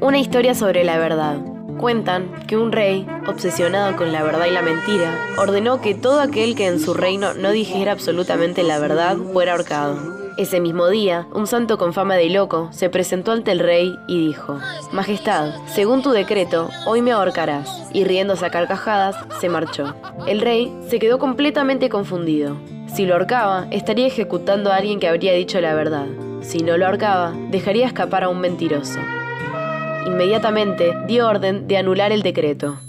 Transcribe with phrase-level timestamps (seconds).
[0.00, 1.36] Una historia sobre la verdad.
[1.78, 6.54] Cuentan que un rey, obsesionado con la verdad y la mentira, ordenó que todo aquel
[6.54, 9.98] que en su reino no dijera absolutamente la verdad fuera ahorcado.
[10.38, 14.28] Ese mismo día, un santo con fama de loco se presentó ante el rey y
[14.28, 14.58] dijo,
[14.90, 17.90] Majestad, según tu decreto, hoy me ahorcarás.
[17.92, 19.94] Y riéndose a carcajadas, se marchó.
[20.26, 22.56] El rey se quedó completamente confundido.
[22.86, 26.06] Si lo ahorcaba, estaría ejecutando a alguien que habría dicho la verdad.
[26.40, 28.98] Si no lo ahorcaba, dejaría escapar a un mentiroso.
[30.06, 32.80] Inmediatamente dio orden de anular el decreto.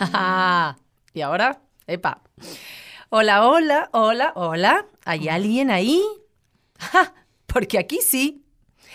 [1.14, 1.60] ¿Y ahora?
[1.86, 2.22] Epa.
[3.08, 4.86] Hola, hola, hola, hola.
[5.04, 6.02] ¿Hay alguien ahí?
[6.78, 7.14] ¡Ja!
[7.46, 8.44] Porque aquí sí.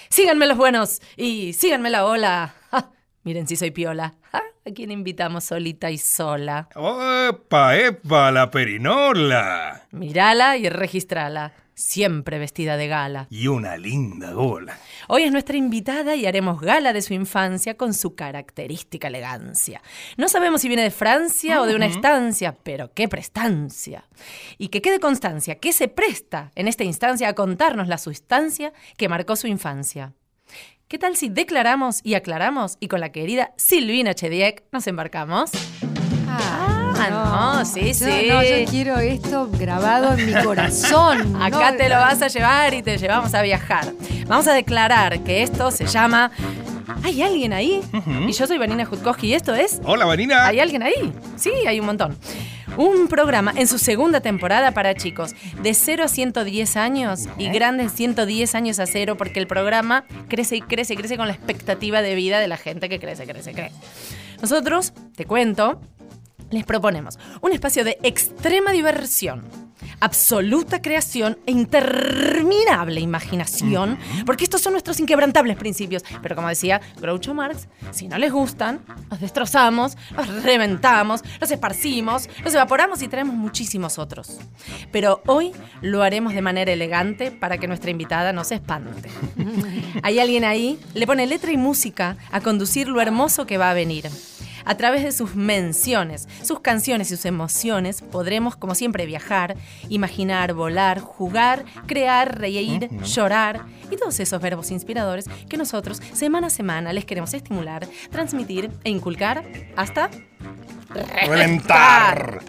[0.09, 2.53] Síganme los buenos y síganme la ola.
[3.23, 4.15] Miren si soy piola.
[4.33, 4.41] ¿A
[4.75, 6.67] quién invitamos solita y sola?
[6.75, 9.87] ¡Epa, epa, la perinola!
[9.91, 13.27] Mírala y registrala siempre vestida de gala.
[13.29, 14.77] Y una linda gola.
[15.07, 19.81] Hoy es nuestra invitada y haremos gala de su infancia con su característica elegancia.
[20.17, 24.05] No sabemos si viene de Francia o de una estancia, pero qué prestancia.
[24.57, 29.07] Y que quede constancia que se presta en esta instancia a contarnos la sustancia que
[29.07, 30.13] marcó su infancia.
[30.87, 35.51] ¿Qué tal si declaramos y aclaramos y con la querida Silvina Chediek nos embarcamos?
[36.99, 37.59] Ah.
[37.59, 38.27] No, sí, sí.
[38.27, 41.35] No, yo quiero esto grabado en mi corazón.
[41.41, 43.93] Acá te lo vas a llevar y te llevamos a viajar.
[44.27, 46.31] Vamos a declarar que esto se llama
[47.03, 47.81] ¿Hay alguien ahí?
[48.27, 49.79] Y yo soy Vanina Jutkowski y esto es...
[49.83, 50.45] Hola, Vanina.
[50.47, 51.13] ¿Hay alguien ahí?
[51.35, 52.17] Sí, hay un montón.
[52.77, 57.91] Un programa en su segunda temporada para chicos de 0 a 110 años y grandes
[57.93, 62.01] 110 años a cero porque el programa crece y crece y crece con la expectativa
[62.01, 63.75] de vida de la gente que crece, crece, crece.
[64.41, 65.81] Nosotros, te cuento,
[66.49, 69.43] les proponemos un espacio de extrema diversión,
[69.99, 76.03] absoluta creación e interminable imaginación, porque estos son nuestros inquebrantables principios.
[76.21, 82.29] Pero como decía Groucho Marx, si no les gustan, los destrozamos, los reventamos, los esparcimos,
[82.43, 84.39] los evaporamos y traemos muchísimos otros.
[84.91, 85.51] Pero hoy
[85.81, 89.09] lo haremos de manera elegante para que nuestra invitada no se espante.
[90.03, 93.73] Hay alguien ahí, le pone letra y música a conducir lo hermoso que va a
[93.73, 94.09] venir.
[94.67, 99.55] A través de sus menciones, sus canciones y sus emociones podremos, como siempre, viajar,
[99.87, 106.49] imaginar, volar, jugar, crear, reír, llorar y todos esos verbos inspiradores que nosotros semana a
[106.49, 109.45] semana les queremos estimular, transmitir e inculcar
[109.77, 110.09] hasta
[111.25, 112.41] reventar.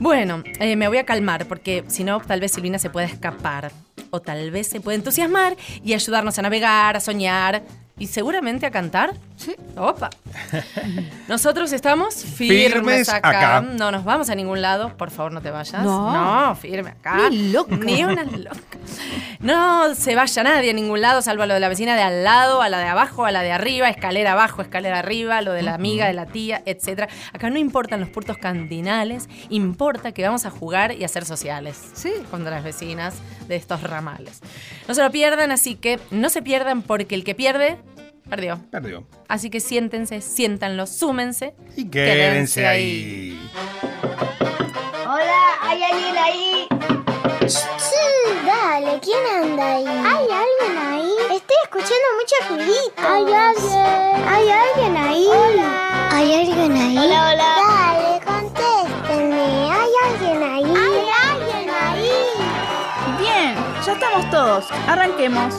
[0.00, 3.70] Bueno, eh, me voy a calmar porque si no, tal vez Silvina se pueda escapar.
[4.10, 7.62] O tal vez se puede entusiasmar y ayudarnos a navegar, a soñar
[7.96, 9.14] y seguramente a cantar.
[9.38, 9.54] Sí.
[9.76, 10.10] Opa.
[11.28, 13.60] Nosotros estamos firmes, acá.
[13.60, 14.96] No nos vamos a ningún lado.
[14.96, 15.84] Por favor, no te vayas.
[15.84, 16.12] No.
[16.48, 17.30] No, firme acá.
[17.30, 17.76] Ni loca.
[17.76, 18.78] Ni una loca.
[19.38, 22.24] No se vaya nadie a ningún lado, salvo a lo de la vecina de al
[22.24, 25.62] lado, a la de abajo, a la de arriba, escalera abajo, escalera arriba, lo de
[25.62, 27.08] la amiga, de la tía, etc.
[27.32, 31.80] Acá no importan los puntos cardinales, importa que vamos a jugar y a ser sociales.
[31.94, 32.12] Sí.
[32.32, 33.14] Contra las vecinas
[33.46, 34.40] de estos ramales.
[34.88, 37.78] No se lo pierdan, así que no se pierdan porque el que pierde
[38.28, 38.60] Perdió.
[38.70, 39.06] Perdió.
[39.26, 41.54] Así que siéntense, siéntanlo, súmense.
[41.76, 43.50] Y quédense ahí.
[45.06, 46.68] Hola, ¿hay alguien ahí?
[47.48, 49.86] Sí, dale, ¿quién anda ahí?
[49.86, 51.10] ¿Hay alguien ahí?
[51.34, 52.92] Estoy escuchando mucho ruidito.
[52.98, 54.28] ¿Hay alguien?
[54.28, 55.26] ¿Hay alguien ahí?
[55.26, 56.08] Hola.
[56.10, 56.98] ¿Hay alguien ahí?
[56.98, 57.56] Hola, hola.
[57.66, 59.70] Dale, contéstenme.
[59.72, 60.64] ¿Hay alguien ahí?
[60.76, 62.12] ¿Hay alguien ahí?
[63.18, 63.54] Bien,
[63.86, 64.66] ya estamos todos.
[64.86, 65.54] Arranquemos.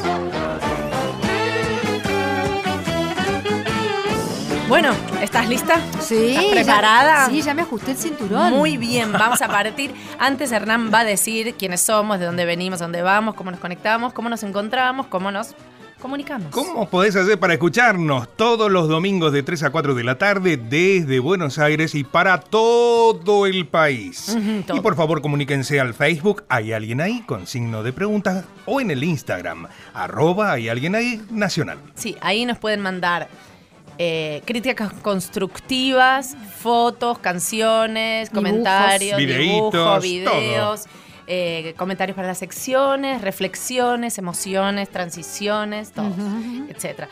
[4.70, 5.82] Bueno, ¿estás lista?
[6.00, 6.28] Sí.
[6.36, 7.26] ¿Estás preparada?
[7.26, 8.54] ya- sí, ya me ajusté el cinturón.
[8.54, 9.92] Muy bien, vamos a partir.
[10.20, 14.14] Antes Hernán va a decir quiénes somos, de dónde venimos, dónde vamos, cómo nos conectamos,
[14.14, 15.56] cómo nos encontramos, cómo nos
[16.00, 16.52] comunicamos.
[16.52, 20.56] ¿Cómo podés hacer para escucharnos todos los domingos de 3 a 4 de la tarde
[20.56, 24.38] desde Buenos Aires y para todo el país?
[24.68, 24.78] Todo.
[24.78, 28.92] Y por favor comuníquense al Facebook Hay Alguien Ahí con signo de pregunta o en
[28.92, 31.80] el Instagram arroba Hay Alguien Ahí Nacional.
[31.96, 33.28] Sí, ahí nos pueden mandar
[34.02, 40.86] eh, críticas constructivas, fotos, canciones, comentarios, Videitos, dibujos, videos,
[41.28, 46.14] eh, comentarios para las secciones, reflexiones, emociones, transiciones, todo,
[46.70, 47.10] etcétera.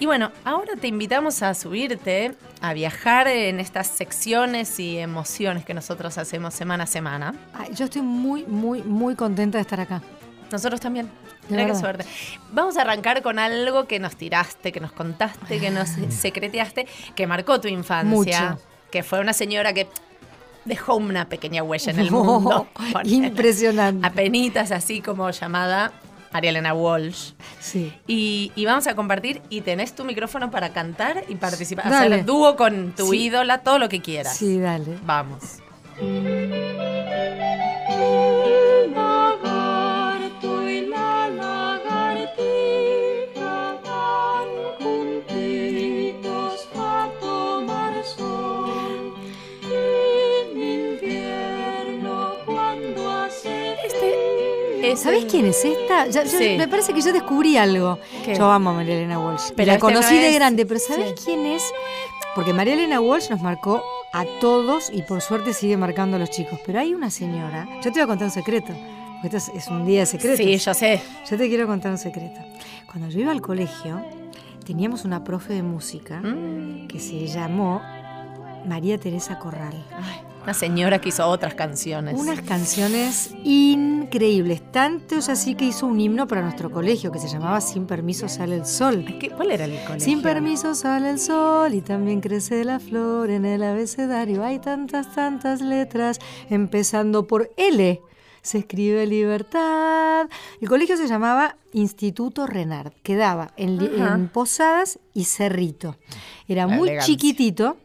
[0.00, 5.72] Y bueno, ahora te invitamos a subirte, a viajar en estas secciones y emociones que
[5.72, 7.34] nosotros hacemos semana a semana.
[7.52, 10.02] Ay, yo estoy muy, muy, muy contenta de estar acá.
[10.50, 11.08] Nosotros también.
[11.48, 12.04] Mira qué suerte.
[12.52, 17.26] Vamos a arrancar con algo que nos tiraste, que nos contaste, que nos secreteaste, que
[17.26, 18.50] marcó tu infancia.
[18.52, 18.62] Mucho.
[18.90, 19.88] Que fue una señora que
[20.64, 22.66] dejó una pequeña huella en el mundo.
[23.04, 24.06] Impresionante.
[24.06, 25.92] Apenitas así como llamada
[26.32, 27.32] María Elena Walsh.
[27.60, 27.92] Sí.
[28.06, 31.90] Y, y vamos a compartir y tenés tu micrófono para cantar y participar.
[31.90, 32.14] Dale.
[32.16, 33.24] Hacer dúo con tu Sí.
[33.26, 34.36] ídola, todo lo que quieras.
[34.36, 34.98] Sí, dale.
[35.04, 35.58] Vamos.
[54.94, 56.06] Es ¿Sabés quién es esta?
[56.08, 56.56] Ya- yo- Sí.
[56.56, 57.98] Me parece que yo descubrí algo.
[58.24, 58.34] ¿Qué?
[58.34, 59.50] Yo amo a María Elena Walsh.
[59.54, 61.24] Pero la este conocí no de grande, pero ¿sabés Sí.
[61.26, 61.62] quién es?
[62.34, 63.82] Porque María Elena Walsh nos marcó
[64.12, 66.58] a todos y por suerte sigue marcando a los chicos.
[66.66, 68.72] Pero hay una señora, yo te voy a contar un secreto,
[69.22, 70.38] porque esto es, es un día de secretos.
[70.38, 71.00] Sí, yo sé.
[71.30, 72.40] Yo te quiero contar un secreto.
[72.90, 74.04] Cuando yo iba al colegio,
[74.64, 76.88] teníamos una profe de música Mm.
[76.88, 77.80] que se llamó
[78.66, 79.74] María Teresa Corral.
[79.92, 82.14] Ay, una señora que hizo otras canciones.
[82.18, 84.60] Unas canciones increíbles.
[84.72, 88.28] Tanto es así que hizo un himno para nuestro colegio que se llamaba Sin permiso
[88.28, 89.04] sale el sol.
[89.18, 90.00] ¿Qué- ¿Cuál era el colegio?
[90.04, 94.44] Sin permiso sale el sol y también crece la flor en el abecedario.
[94.44, 96.18] Hay tantas, tantas letras,
[96.50, 98.00] empezando por L.
[98.42, 100.28] Se escribe libertad.
[100.60, 102.92] El colegio se llamaba Instituto Renard.
[103.02, 105.96] Quedaba en, en Posadas y Cerrito.
[106.46, 107.14] Era La muy elegancia.
[107.14, 107.78] chiquitito.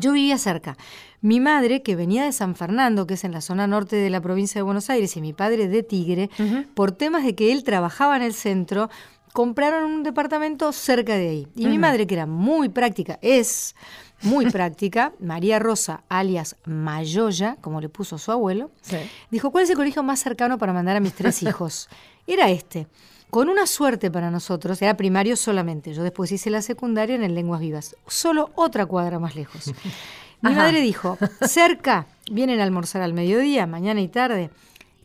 [0.00, 0.76] Yo vivía cerca.
[1.22, 4.20] Mi madre, que venía de San Fernando, que es en la zona norte de la
[4.20, 6.28] provincia de Buenos Aires, y mi padre de Tigre,
[6.74, 8.90] por temas de que él trabajaba en el centro,
[9.32, 11.48] compraron un departamento cerca de ahí.
[11.54, 13.76] Y mi madre, que era muy práctica, es
[14.22, 18.96] muy práctica, María Rosa, alias Mayoya, como le puso su abuelo, Sí.
[19.30, 21.88] dijo, ¿cuál es el colegio más cercano para mandar a mis tres hijos?
[22.26, 22.88] Era este.
[23.30, 25.94] Con una suerte para nosotros, era primario solamente.
[25.94, 29.72] Yo después hice la secundaria en el Lenguas Vivas, solo otra cuadra más lejos.
[30.42, 30.62] Mi Ajá.
[30.62, 34.50] madre dijo, cerca, vienen a almorzar al mediodía, mañana y tarde.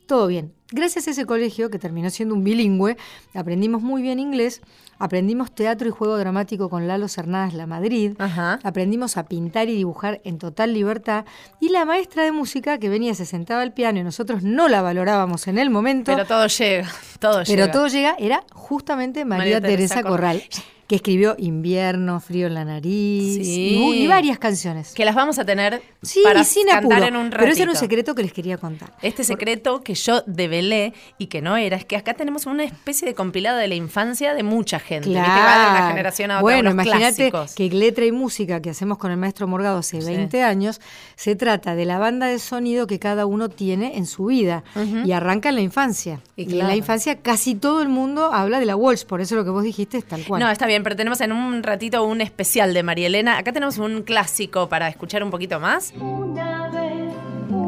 [0.08, 0.54] Todo bien.
[0.72, 2.98] Gracias a ese colegio, que terminó siendo un bilingüe,
[3.34, 4.62] aprendimos muy bien inglés,
[5.00, 8.60] aprendimos teatro y juego dramático con Lalo Cernadas La Madrid, Ajá.
[8.64, 11.24] aprendimos a pintar y dibujar en total libertad,
[11.62, 14.82] y la maestra de música que venía se sentaba al piano y nosotros no la
[14.82, 16.90] valorábamos en el momento, Pero todo llega.
[17.20, 17.72] Todo pero llega.
[17.72, 20.44] todo llega, era justamente María, María Teresa Teresa Corral,
[20.88, 23.78] que escribió Invierno, Frío en la Nariz Sí.
[24.04, 24.94] y, varias canciones.
[24.94, 27.40] Que las vamos a tener Sí, para sin cantar apuro, en un ratito.
[27.40, 28.94] pero ese era un secreto que les quería contar.
[29.02, 33.06] Este secreto que yo develé y que no era, es que acá tenemos una especie
[33.08, 35.10] de compilado de la infancia de mucha gente.
[35.10, 35.22] ¿viste?
[35.24, 37.56] Va de una generación a otra, Bueno, imagínate clásicos.
[37.56, 40.80] que letra y música que hacemos con el maestro Morgado hace 20 años
[41.18, 44.64] se trata de la banda de sonido que cada uno tiene en su vida
[45.06, 46.22] y arranca en la infancia.
[46.38, 46.68] Y Y, en claro.
[46.70, 49.64] la infancia casi todo el mundo habla de la Walsh, por eso lo que vos
[49.64, 50.42] dijiste es tal cual.
[50.42, 53.38] No, está bien, pero tenemos en un ratito un especial de María Elena.
[53.38, 55.94] Acá tenemos un clásico para escuchar un poquito más.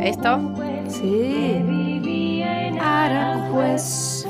[0.01, 0.39] ¿Esto?
[0.88, 1.79] sí.
[2.81, 4.25] Aranjuez.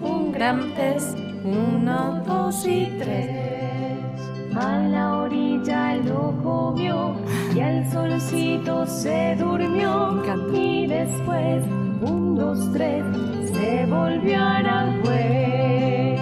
[0.00, 1.14] Un gran pez.
[1.44, 3.30] Uno, dos y tres.
[4.56, 7.16] A la orilla lo comió
[7.54, 10.22] y al solcito se durmió.
[10.52, 11.64] Y después,
[12.00, 13.04] un, dos, tres,
[13.52, 16.13] se volvió a Aranjuez.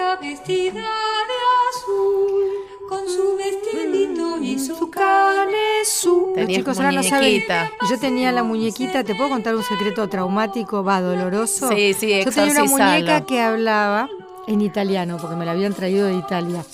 [0.00, 1.38] Muñeca vestida de
[1.70, 6.32] azul, con su vestidito y su Canesú.
[6.36, 7.42] Los chicos ahora no saben.
[7.88, 11.68] Yo tenía la muñequita, ¿te puedo contar un secreto traumático, va, doloroso?
[11.68, 14.08] Sí, sí, Yo tenía una muñeca que hablaba
[14.46, 16.64] en italiano, porque me la habían traído de Italia.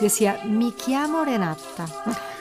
[0.00, 1.86] Decía, mi chiamo Renata.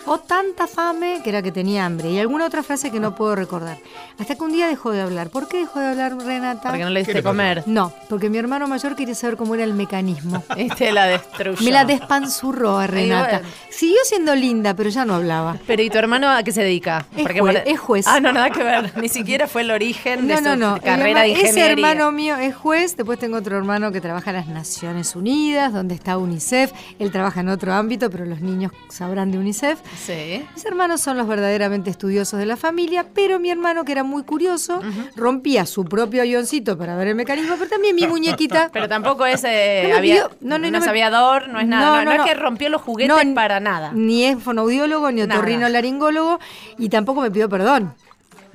[0.09, 2.09] O tanta fame, que era que tenía hambre.
[2.11, 3.77] Y alguna otra frase que no puedo recordar.
[4.17, 5.29] Hasta que un día dejó de hablar.
[5.29, 6.69] ¿Por qué dejó de hablar Renata?
[6.69, 7.63] Porque no le ¿Qué diste comer.
[7.65, 10.43] No, porque mi hermano mayor quería saber cómo era el mecanismo.
[10.57, 11.61] Este la destruyó.
[11.63, 13.41] Me la despanzurró a Renata.
[13.69, 15.57] Siguió siendo linda, pero ya no hablaba.
[15.67, 17.05] Pero ¿y tu hermano a qué se dedica?
[17.15, 18.07] Es juez, es juez.
[18.07, 18.97] Ah, no, nada que ver.
[19.01, 21.63] Ni siquiera fue el origen de No, su no, carrera de ingeniería.
[21.63, 25.73] Ese hermano mío es juez, después tengo otro hermano que trabaja en las Naciones Unidas,
[25.73, 26.71] donde está UNICEF.
[26.97, 29.79] Él trabaja en otro ámbito, pero los niños sabrán de UNICEF.
[30.05, 30.45] Sí.
[30.53, 34.23] Mis hermanos son los verdaderamente estudiosos de la familia, pero mi hermano, que era muy
[34.23, 34.81] curioso,
[35.15, 38.69] rompía su propio avioncito para ver el mecanismo, pero también mi muñequita.
[38.73, 39.89] Pero tampoco es eh,
[40.41, 42.03] No no, no, no no es aviador, no es nada.
[42.03, 43.91] No, es que rompió los juguetes para nada.
[43.93, 45.35] Ni es fonoaudiólogo, ni Nada.
[45.35, 46.39] otorrinolaringólogo,
[46.77, 47.93] y tampoco me pidió perdón.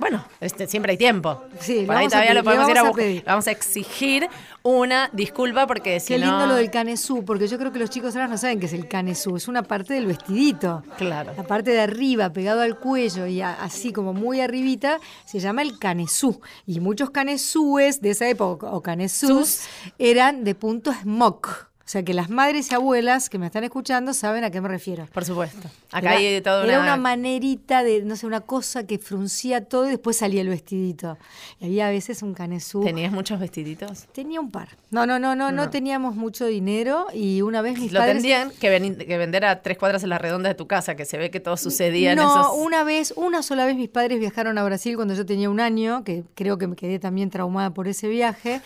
[0.03, 1.43] Bueno, este, siempre hay tiempo.
[1.61, 2.91] Sí, le Por ahí vamos a todavía pedir- lo podemos le ir a vamos a
[2.91, 3.05] buscar.
[3.05, 3.23] pedir.
[3.25, 4.27] Vamos a exigir
[4.63, 6.25] una disculpa porque si Qué no...
[6.25, 8.73] lindo lo del canesú, porque yo creo que los chicos ahora no saben qué es
[8.73, 10.83] el canesú, es una parte del vestidito.
[10.97, 11.31] Claro.
[11.37, 15.61] La parte de arriba, pegado al cuello y a- así como muy arribita, se llama
[15.61, 16.41] el canesú.
[16.67, 19.61] Y muchos canesúes de esa época, o canesús,
[19.97, 21.67] eran de punto smock.
[21.93, 24.67] O sea que las madres y abuelas que me están escuchando saben a qué me
[24.67, 25.05] refiero.
[25.13, 25.69] Por supuesto.
[25.91, 26.93] Acá Era- hay toda Era una...
[26.95, 31.19] una manerita de, no sé, una cosa que fruncía todo y después salía el vestidito.
[31.59, 32.83] Y había a veces un canesú.
[32.83, 34.05] ¿Tenías muchos vestiditos?
[34.11, 34.69] Tenía un par.
[34.89, 38.15] No, no, no, no, no, teníamos mucho dinero y una vez mis Lo padres...
[38.15, 41.05] tendrían que, ven- que vender a tres cuadras en la redonda de tu casa, que
[41.05, 42.55] se ve que todo sucedía en no, esos...
[42.57, 46.03] una vez, una sola vez mis padres viajaron a Brasil cuando yo tenía un año,
[46.03, 48.61] que creo que me quedé también traumada por ese viaje,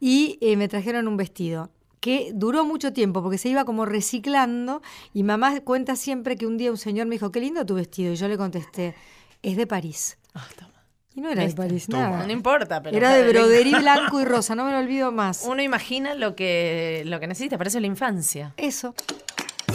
[0.00, 1.68] y eh, me trajeron un vestido
[2.02, 4.82] que duró mucho tiempo porque se iba como reciclando
[5.14, 8.12] y mamá cuenta siempre que un día un señor me dijo, qué lindo tu vestido,
[8.12, 8.96] y yo le contesté,
[9.40, 10.18] es de París.
[10.34, 10.72] Ah, toma.
[11.14, 11.54] Y no era de.
[11.54, 12.10] París, Toma.
[12.10, 12.26] nada.
[12.26, 12.96] No importa, pero...
[12.96, 15.44] Era de broderí blanco y rosa, no me lo olvido más.
[15.46, 18.52] Uno imagina lo que, lo que necesita, es la infancia.
[18.56, 18.96] Eso.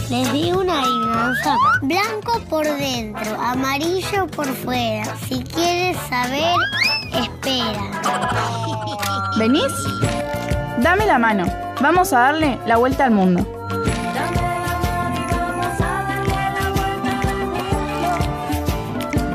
[0.10, 1.56] Les di una adivinanza.
[1.82, 5.16] Blanco por dentro, amarillo por fuera.
[5.30, 6.56] Si quieres saber,
[7.14, 8.02] espera.
[9.38, 9.72] ¿Venís?
[10.82, 11.67] Dame la mano.
[11.82, 13.46] Vamos a darle la vuelta al mundo.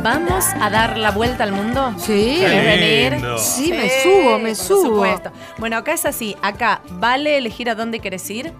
[0.03, 1.95] ¿Vamos a dar la vuelta al mundo?
[1.97, 2.39] Sí.
[2.41, 3.39] Qué ¿Querés venir?
[3.39, 4.83] Sí, me subo, me por subo.
[4.83, 5.31] supuesto.
[5.59, 6.37] Bueno, acá es así.
[6.43, 8.53] Acá vale elegir a dónde querés ir,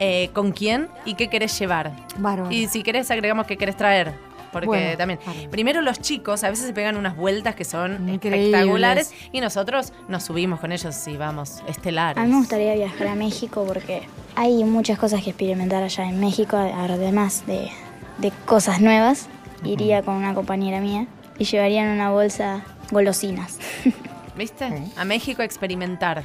[0.00, 1.92] eh, con quién y qué querés llevar.
[2.16, 2.50] Bárbaro.
[2.50, 4.14] Y si querés, agregamos qué querés traer.
[4.52, 5.18] Porque Bueno, también.
[5.50, 8.54] Primero, los chicos a veces se pegan unas vueltas que son Increíbles.
[8.54, 12.18] espectaculares y nosotros nos subimos con ellos y vamos, estelares.
[12.22, 14.02] A mí me gustaría viajar a México porque
[14.36, 17.70] hay muchas cosas que experimentar allá en México, además de,
[18.18, 19.28] de cosas nuevas.
[19.64, 21.06] Iría con una compañera mía
[21.38, 23.58] y llevaría en una bolsa golosinas.
[24.36, 24.68] ¿Viste?
[24.96, 26.24] A México a experimentar.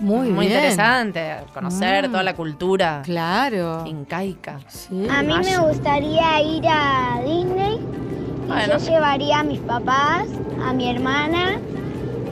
[0.00, 0.42] Muy, bien.
[0.44, 2.12] interesante, conocer Mm.
[2.12, 3.84] toda la cultura Claro.
[3.86, 4.60] incaica.
[4.68, 5.06] Sí.
[5.10, 7.76] A mí me gustaría ir a Disney.
[7.76, 8.78] Y Bueno.
[8.78, 10.24] Yo llevaría a mis papás,
[10.64, 11.58] a mi hermana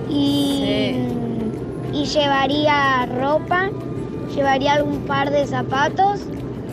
[0.08, 0.94] y,
[1.92, 3.68] y llevaría ropa,
[4.34, 6.20] llevaría algún par de zapatos,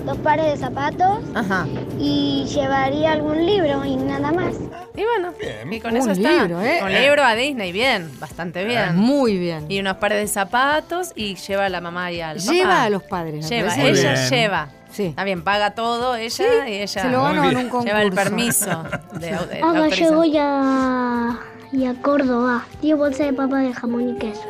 [0.05, 1.65] dos pares de zapatos Ajá.
[1.99, 4.55] y llevaría algún libro y nada más.
[4.95, 5.33] Y bueno,
[5.71, 6.31] y con Un eso está.
[6.43, 6.79] libro, ¿eh?
[6.83, 8.95] Un libro a Disney, bien, bastante bien.
[8.95, 9.65] Muy bien.
[9.69, 12.83] Y unos pares de zapatos y lleva a la mamá y al Lleva papá.
[12.83, 13.49] a los padres.
[13.49, 14.29] Lleva, ella bien.
[14.29, 14.67] lleva.
[14.91, 15.05] Sí.
[15.05, 17.55] Está bien, paga todo ella y ella Se lo ganó en bien.
[17.65, 17.85] un concurso.
[17.87, 18.83] lleva el permiso
[19.13, 21.39] de, de Ahora yo voy a,
[21.71, 22.63] y a Córdoba.
[22.83, 24.43] 10 bolsas de papa de jamón y queso.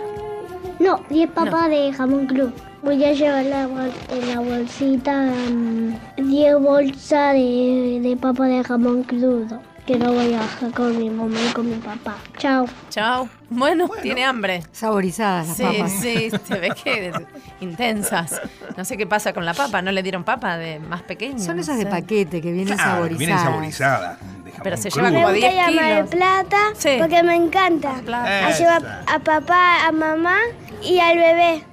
[0.80, 2.52] No, 10 papas de jamón crudo.
[2.84, 8.64] Voy a llevar la bol- en la bolsita mm, 10 bolsas de, de papa de
[8.64, 9.62] jamón crudo.
[9.86, 12.16] Que no voy a bajar con mi mamá y con mi papá.
[12.38, 12.66] Chao.
[12.90, 13.28] Chao.
[13.50, 14.64] Bueno, tiene hambre.
[14.72, 15.92] Saborizadas las Sí, papas.
[15.92, 17.12] sí, se ve que
[17.60, 18.40] intensas.
[18.78, 21.38] No sé qué pasa con la papa, ¿no le dieron papa de más pequeño?
[21.40, 23.18] Son No esas de paquete que vienen Claro, saborizadas.
[23.20, 24.18] vienen saborizadas.
[24.64, 25.22] Pero se lleva crudo.
[25.24, 26.10] como 10 kilos.
[26.12, 26.96] Plata Sí.
[27.00, 27.94] porque me encanta.
[28.06, 28.48] Plata.
[28.48, 30.38] A llevar a papá, a mamá
[30.82, 31.64] y al bebé.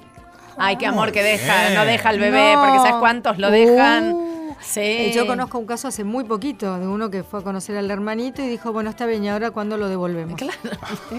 [0.60, 2.60] Ay, qué amor que deja, no deja al bebé, No.
[2.62, 4.12] porque ¿sabes cuántos lo dejan?
[4.12, 4.54] Uh.
[4.60, 4.80] sí.
[4.80, 7.90] Eh, Yo conozco un caso hace muy poquito de uno que fue a conocer al
[7.90, 10.36] hermanito y dijo, bueno, está bien, ¿y ahora cuándo lo devolvemos?
[10.38, 10.58] Claro,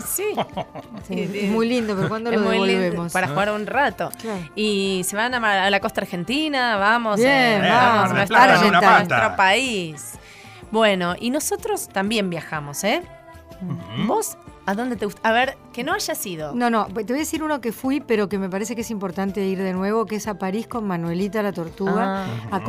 [0.06, 0.26] sí.
[1.10, 3.12] Es muy lindo, pero ¿cuándo es lo lindo devolvemos?
[3.14, 4.10] para jugar un rato.
[4.22, 4.42] Claro.
[4.56, 8.24] Y se van a, la costa argentina, vamos, Bien, eh, vamos, una
[8.78, 8.98] a pata.
[9.00, 10.14] nuestro país.
[10.70, 13.02] Bueno, y nosotros también viajamos, ¿eh?
[14.08, 15.28] ¿Vos a dónde te gusta?
[15.28, 16.54] A ver, que no haya sido.
[16.54, 18.92] No, no, te voy a decir uno que fui, pero que me parece que es
[18.92, 22.26] importante ir de nuevo, que es a París con Manuelita la tortuga.
[22.52, 22.56] Ah.
[22.58, 22.60] A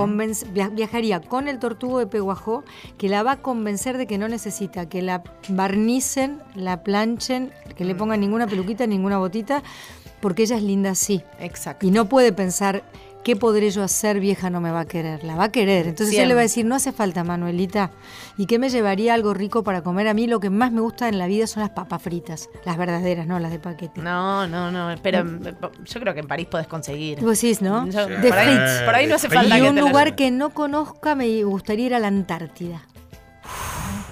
[0.53, 2.65] via- viajaría con el tortugo de Peguajó,
[2.99, 7.85] que la va a convencer de que no necesita que la barnicen, la planchen, que
[7.85, 9.63] le pongan ninguna peluquita, ninguna botita,
[10.21, 11.23] porque ella es linda así.
[11.41, 11.87] Exacto.
[11.87, 12.83] Y no puede pensar,
[13.25, 14.21] ¿qué podré yo hacer?
[14.21, 15.25] Vieja no me va a querer.
[15.25, 15.87] La va a querer.
[15.89, 17.91] Entonces él le va a decir, no hace falta, Manuelita.
[18.37, 20.09] ¿Y qué me llevaría algo rico para comer?
[20.09, 22.49] A mí lo que más me gusta en la vida son las papas fritas.
[22.65, 24.01] Las verdaderas, no las de paquete.
[24.01, 27.21] No, no, no, pero eh, yo creo que en París podés conseguir.
[27.21, 27.87] Vos decís, ¿no?
[27.89, 28.15] Yo- Sí.
[28.29, 28.83] por, ahí, Fritz.
[28.85, 31.95] por ahí no hace falta Y que un lugar que no conozca me gustaría ir
[31.95, 32.83] a la Antártida.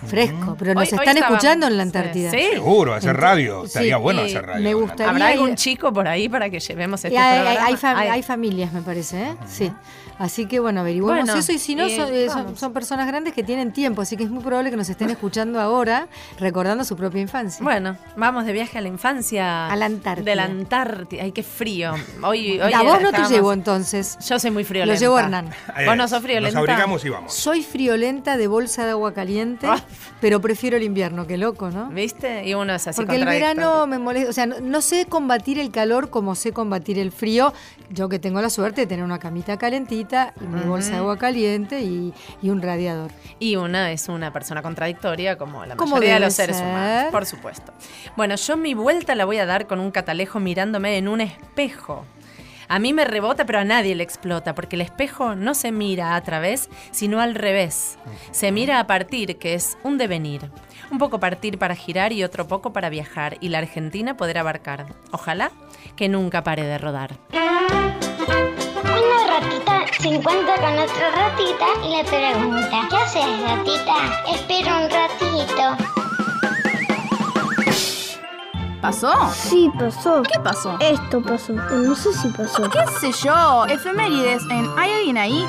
[0.06, 2.30] Fresco, pero nos Hoy- están escuchando en la Antártida.
[2.30, 2.48] Sí.
[2.52, 3.60] Seguro, hacer radio.
[3.62, 4.62] sí, Estaría bueno hacer radio.
[4.62, 7.66] me gustaría- ¿Habrá algún chico por ahí para que llevemos este hay, hay- programa?
[7.66, 9.36] hay fam- Ay, hay familias, me parece, ¿eh?
[9.46, 9.70] Sí.
[10.18, 13.42] Así que bueno, averiguemos Bueno, eso y si no, son, eh, son- personas grandes que
[13.42, 17.22] tienen tiempo, así que es muy probable que nos estén escuchando ahora recordando su propia
[17.22, 17.62] infancia.
[17.64, 19.66] Bueno, vamos de viaje a la infancia.
[19.68, 20.24] A la Antártida.
[20.26, 21.22] De la Antártida.
[21.22, 21.94] Ay, qué frío.
[22.22, 24.18] Hoy, hoy a vos no te llevo entonces.
[24.28, 24.92] Yo soy muy friolenta.
[24.94, 25.48] Lo llevo a Hernán.
[25.86, 26.58] Vos no sos friolenta.
[26.60, 27.32] Nos abrigamos y vamos.
[27.32, 29.82] Soy friolenta de bolsa de agua caliente, Ah.
[30.20, 31.88] Pero prefiero el invierno, qué loco, ¿no?
[31.88, 32.46] ¿Viste?
[32.46, 35.58] Y uno es así Porque el verano me molesta, o sea, no, no sé combatir
[35.58, 37.52] el calor como sé combatir el frío.
[37.90, 41.16] Yo que tengo la suerte de tener una camita calentita y mi bolsa de agua
[41.18, 43.10] caliente y, y un radiador.
[43.38, 46.66] Y una es una persona contradictoria como la mayoría de los seres ser.
[46.66, 47.72] humanos, por supuesto.
[48.16, 52.04] Bueno, yo mi vuelta la voy a dar con un catalejo mirándome en un espejo.
[52.70, 56.14] A mí me rebota, pero a nadie le explota, porque el espejo no se mira
[56.14, 57.98] a través, sino al revés.
[58.30, 60.52] Se mira a partir, que es un devenir.
[60.88, 64.86] Un poco partir para girar y otro poco para viajar, y la Argentina poder abarcar.
[65.10, 65.50] Ojalá
[65.96, 67.16] que nunca pare de rodar.
[67.32, 74.22] Una ratita se encuentra con otra ratita y le pregunta, ¿qué haces ratita?
[74.32, 75.99] Espera un ratito.
[78.80, 79.12] ¿Pasó?
[79.34, 80.22] Sí, pasó.
[80.22, 80.76] ¿Qué pasó?
[80.80, 81.54] Esto pasó.
[81.68, 82.68] pero No sé si pasó.
[82.70, 83.66] ¿Qué sé yo?
[83.66, 85.44] Efemérides en ¿Hay alguien ahí?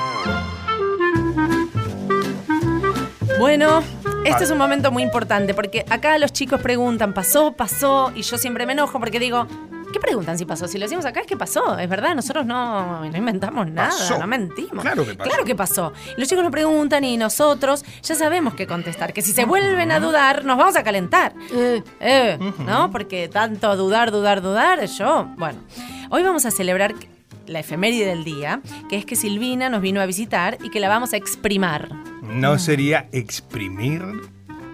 [3.39, 3.81] Bueno,
[4.25, 7.53] este es un momento muy importante porque acá los chicos preguntan, ¿pasó?
[7.53, 8.11] ¿Pasó?
[8.13, 9.47] Y yo siempre me enojo porque digo,
[9.91, 10.67] ¿qué preguntan si pasó?
[10.67, 14.17] Si lo decimos acá es que pasó, es verdad, nosotros no, no inventamos nada, Pasó.
[14.19, 14.81] no mentimos.
[14.81, 15.29] Claro que pasó.
[15.29, 15.93] Claro que pasó.
[16.15, 19.91] Y los chicos nos preguntan y nosotros ya sabemos qué contestar, que si se vuelven
[19.91, 21.33] a dudar nos vamos a calentar.
[21.53, 22.91] Eh, Eh, ¿No?
[22.91, 25.27] Porque tanto dudar, dudar, dudar, yo.
[25.37, 25.59] Bueno,
[26.09, 26.93] hoy vamos a celebrar
[27.47, 30.87] la efeméride del día, que es que Silvina nos vino a visitar y que la
[30.89, 31.89] vamos a exprimar.
[32.21, 34.01] ¿No sería exprimir?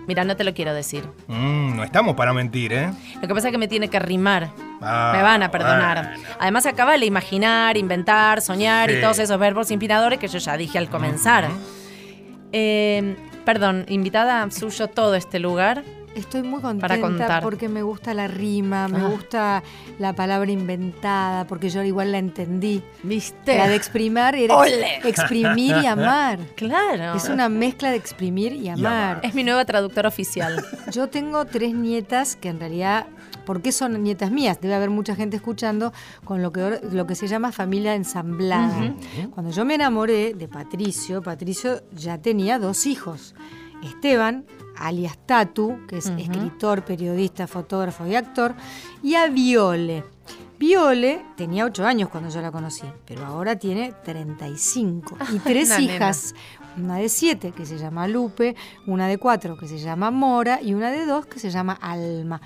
[0.08, 1.04] Mira, no te lo quiero decir.
[1.28, 2.90] Mm, no estamos para mentir, ¿eh?
[3.22, 4.52] Lo que pasa es que me tiene que rimar.
[4.82, 6.08] Ah, me van a perdonar.
[6.16, 6.30] bueno.
[6.40, 10.78] Además, acaba de imaginar, inventar, soñar y todos esos verbos inspiradores que yo ya dije
[10.78, 11.50] al comenzar.
[12.54, 15.84] Eh, perdón, invitada suyo todo este lugar.
[16.18, 17.44] Estoy muy Para contenta contar.
[17.44, 19.08] porque me gusta la rima, me Ah.
[19.10, 19.64] gusta
[20.00, 22.82] la palabra inventada, porque yo igual la entendí.
[23.04, 23.56] ¿Viste?
[23.58, 25.10] La de exprimar era ex- ¡Ole!
[25.10, 26.40] exprimir y amar.
[26.56, 27.16] Claro.
[27.16, 29.20] Es una mezcla de exprimir y amar.
[29.24, 30.66] Es mi nueva traductora oficial.
[30.92, 33.06] Yo tengo tres nietas que en realidad,
[33.46, 34.60] ¿por qué son nietas mías?
[34.60, 35.94] Debe haber mucha gente escuchando
[36.24, 38.96] con lo que, ahora- lo que se llama familia ensamblada.
[39.32, 43.36] Cuando yo me enamoré de Patricio, Patricio ya tenía dos hijos.
[43.84, 44.44] Esteban,
[44.80, 48.56] alias Tatu, que es escritor, periodista, fotógrafo y actor,
[49.04, 50.04] y a Viole.
[50.60, 55.82] Viole tenía ocho años cuando yo la conocí, pero ahora tiene 35 y tres nena.
[55.82, 56.34] hijas
[56.78, 58.56] una de siete que se llama Lupe,
[58.86, 62.42] una de cuatro que se llama Mora y una de dos que se llama Alma.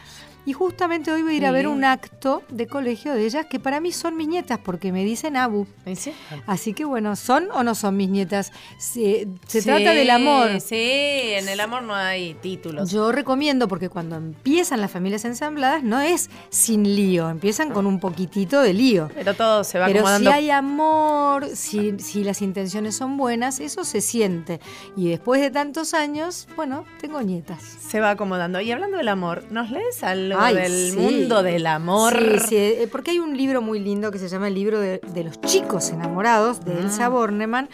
[0.45, 3.60] Y justamente hoy voy a ir a ver un acto de colegio de ellas que
[3.60, 5.68] para mí son mis nietas porque me dicen Abu.
[5.96, 6.13] ¿Sí?
[6.48, 8.51] Así que bueno, ¿son o no son mis nietas?
[8.79, 10.59] Se, se Sí, trata del amor.
[10.59, 12.89] Sí, en el amor no hay títulos.
[12.92, 18.00] Yo recomiendo porque cuando empiezan las familias ensambladas no es sin lío, empiezan con un
[18.00, 19.09] poquitito de lío.
[19.13, 20.31] Pero todo se va Pero si acomodando.
[20.31, 24.59] hay amor, si, si las intenciones son buenas, eso se siente.
[24.96, 27.61] Y después de tantos años, bueno, tengo nietas.
[27.63, 28.59] Se va acomodando.
[28.59, 30.03] Y hablando del amor, ¿nos lees
[30.39, 30.98] algo Ay, del sí.
[30.98, 32.17] mundo del amor?
[32.41, 35.00] Sí, sí, eh, porque hay un libro muy lindo que se llama el libro de,
[35.00, 37.70] de los chicos enamorados de Elsa Bornemann.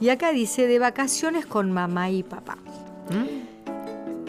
[0.00, 2.56] Y acá dice, de vacaciones con mamá y papá.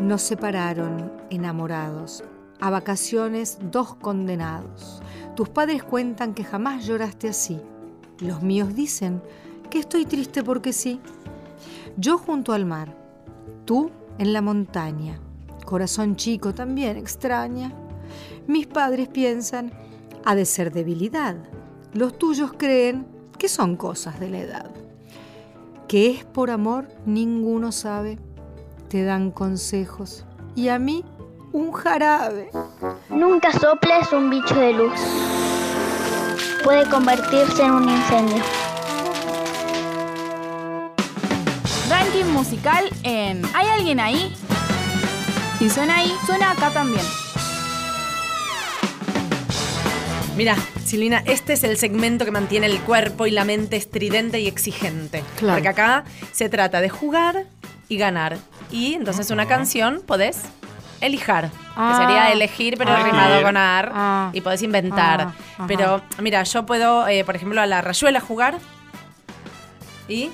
[0.02, 2.24] Nos separaron enamorados.
[2.60, 5.02] A vacaciones dos condenados.
[5.36, 7.60] Tus padres cuentan que jamás lloraste así.
[8.20, 9.22] Los míos dicen
[9.70, 11.00] que estoy triste porque sí.
[11.98, 12.96] Yo junto al mar,
[13.66, 15.20] tú en la montaña.
[15.72, 17.72] Corazón chico también extraña.
[18.46, 19.72] Mis padres piensan,
[20.26, 21.38] ha de ser debilidad.
[21.94, 23.08] Los tuyos creen
[23.38, 24.70] que son cosas de la edad.
[25.88, 28.20] Que es por amor, ninguno sabe.
[28.90, 30.26] Te dan consejos.
[30.56, 31.06] Y a mí,
[31.54, 32.52] un jarabe.
[33.10, 35.00] Nunca soples un bicho de luz.
[36.66, 38.44] Puede convertirse en un incendio.
[41.90, 44.36] Ranking musical en ¿Hay alguien ahí?
[45.62, 47.06] Si suena ahí, suena acá también.
[50.36, 54.48] Mira, Silvina, este es el segmento que mantiene el cuerpo y la mente estridente y
[54.48, 55.24] exigente.
[55.38, 55.54] Claro.
[55.58, 57.44] Porque acá se trata de jugar
[57.90, 58.40] y ganar.
[58.72, 60.42] Y entonces una canción podés
[61.00, 61.52] elijar.
[61.76, 61.96] Ah.
[61.96, 63.04] que sería elegir, pero Ah.
[63.04, 63.92] rimado con ar.
[63.94, 64.30] Ah.
[64.34, 65.34] Y podés inventar.
[65.60, 68.58] Ah, pero mira, yo puedo, eh, por ejemplo, a la rayuela jugar.
[70.08, 70.32] Y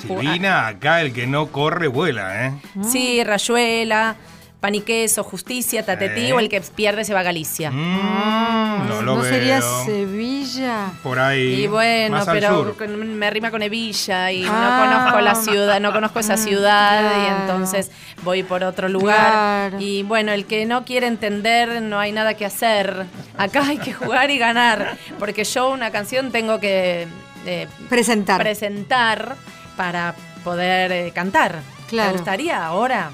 [0.00, 2.52] Silvina, acá el que no corre vuela, ¿eh?
[2.88, 4.14] Sí, Rayuela,
[4.60, 6.32] Paniqueso, Justicia, Tatetí Sí.
[6.32, 7.70] o el que pierde se va a Galicia.
[7.70, 9.30] Mm, no lo ¿No veo.
[9.32, 10.90] sería Sevilla?
[11.02, 11.62] Por ahí.
[11.62, 12.76] Y bueno, más al pero sur.
[12.76, 14.50] con- me rima con Evilla y Ah.
[14.84, 17.90] no conozco la ciudad, no conozco esa ciudad y entonces
[18.24, 19.70] voy por otro lugar.
[19.70, 19.76] Claro.
[19.80, 23.06] Y bueno, el que no quiere entender, no hay nada que hacer.
[23.36, 27.06] Acá hay que jugar y ganar, porque yo una canción tengo que
[27.46, 28.40] eh, Presentar.
[28.40, 29.36] presentar
[29.76, 31.60] para poder eh, cantar.
[31.88, 32.08] Claro.
[32.10, 33.10] Me gustaría ahora,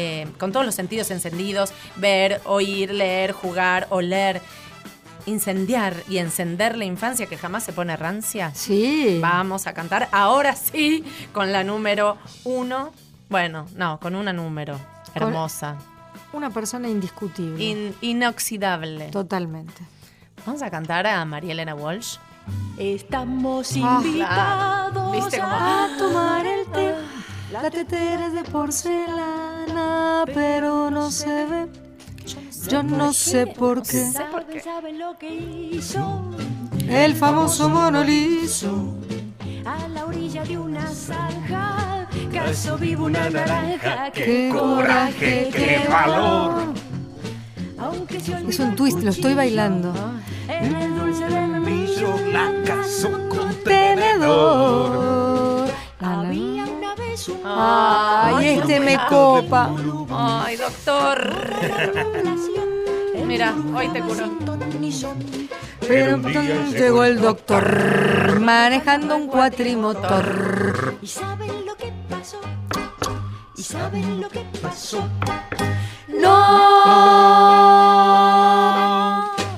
[0.00, 4.40] eh, con todos los sentidos encendidos, ver, oír, leer, jugar, oler,
[5.26, 8.52] incendiar y encender la infancia que jamás se pone rancia.
[8.54, 9.18] sí.
[9.20, 12.92] Vamos a cantar ahora sí con la número uno.
[13.28, 14.78] Bueno, no, con una número
[15.14, 15.76] hermosa,
[16.32, 17.62] Una persona indiscutible.
[17.62, 19.08] in- inoxidable.
[19.10, 19.82] Totalmente.
[20.46, 22.16] Vamos a cantar a María Elena Walsh.
[22.78, 26.94] Estamos Ah, invitados ¿Viste cómo- A tomar el té.
[27.50, 31.66] La tetera es de porcelana, pero no se ve.
[32.68, 34.04] Yo no sé por qué.
[34.62, 36.30] ¿Saben, lo que hizo?
[36.86, 38.92] El famoso mono liso.
[39.64, 44.10] A la orilla de una zanja, caso vivo una naranja.
[44.12, 46.74] Qué coraje, qué valor.
[48.46, 49.94] Es un twist, lo estoy bailando.
[50.48, 51.46] en el dulce de la
[52.30, 55.67] La casó con Tenedor.
[56.00, 59.70] Había una vez un Ay, este me copa.
[60.10, 61.28] Ay, doctor.
[63.26, 64.30] Mira, hoy te curo.
[65.86, 66.16] Pero
[66.70, 70.94] llegó el doctor manejando un cuatrimotor.
[71.02, 72.40] ¿Y saben lo que pasó?
[73.56, 75.02] ¿Y saben lo que pasó?
[76.08, 76.44] No.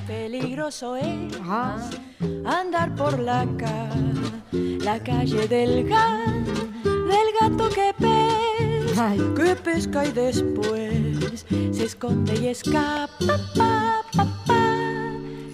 [0.07, 1.07] Peligroso es
[1.47, 1.77] Ah,
[2.45, 3.89] andar por la ca
[4.83, 6.27] la calle del gat,
[7.69, 9.19] que pesca, Ay.
[9.35, 13.07] que pesca y después se esconde y escapa.
[13.55, 14.61] Pa, pa, pa.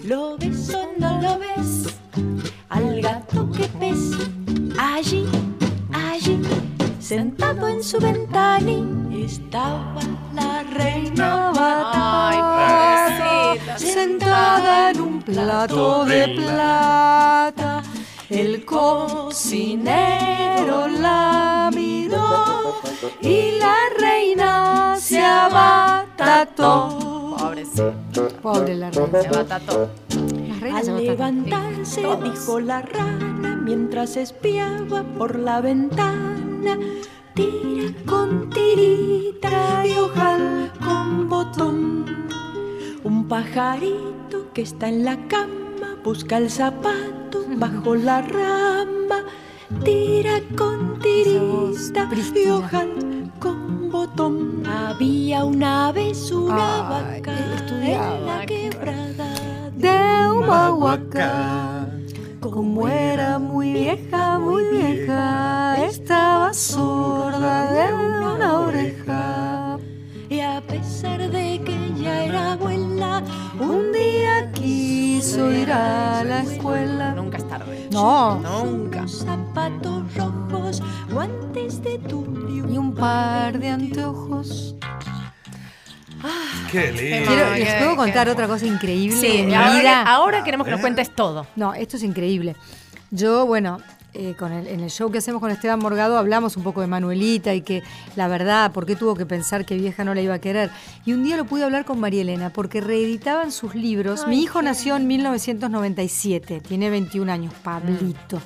[0.04, 1.86] ¿Lo ves o no lo ves?
[2.68, 4.24] Al gato que pesca
[4.78, 5.26] allí,
[5.92, 6.40] allí,
[7.00, 8.72] sentado en su ventana
[9.12, 10.00] estaba
[10.34, 13.58] la reina Ay, Bata.
[13.58, 13.78] pobrecita.
[13.78, 17.82] sentada en un plato de plata.
[18.30, 20.06] El cocinero
[20.86, 22.82] la miró
[23.22, 26.98] y la reina se abatató.
[27.38, 28.28] Pobrecita.
[28.42, 29.22] Pobre la reina.
[29.22, 29.88] Se batató.
[30.46, 31.00] Las reinas se Al abatató.
[31.00, 36.78] levantarse dijo la rana mientras espiaba por la ventana.
[37.34, 42.04] Tira con tirita y ojal con botón.
[43.04, 45.67] Un pajarito que está en la cama
[46.04, 49.24] busca el zapato bajo la rama.
[49.84, 54.62] Tira con tirita y ojal con botón.
[54.66, 58.16] Había una vez una Ay, vaca estudiaba.
[58.16, 61.88] en la quebrada de Humahuaca.
[62.40, 69.57] Como era muy vieja, muy vieja, estaba sorda de una oreja.
[70.68, 73.22] A pesar de que ya era abuela,
[73.58, 77.12] Un día quiso ir a la escuela.
[77.14, 77.88] Nunca es tarde.
[77.90, 79.08] No, Nunca.
[79.08, 82.68] zapatos rojos, guantes de tulio.
[82.70, 84.74] y un par de anteojos.
[86.70, 87.28] Qué lindo.
[87.30, 90.02] Quiero- Ay, les puedo contar qué- otra cosa increíble de Sí, mi ahora, vida.
[90.02, 91.46] ahora queremos que nos cuentes todo.
[91.56, 92.56] No, esto es increíble.
[93.10, 93.78] Yo, bueno,
[94.14, 96.86] eh, con el- en el show que hacemos con Esteban Morgado hablamos un poco de
[96.86, 97.82] Manuelita y que
[98.16, 100.70] la verdad, por qué tuvo que pensar que vieja no la iba a querer.
[101.04, 104.26] Y un día lo pude hablar con María Elena porque reeditaban sus libros.
[104.26, 108.40] Mi hijo nació en 1997, tiene 21 años, Pablito.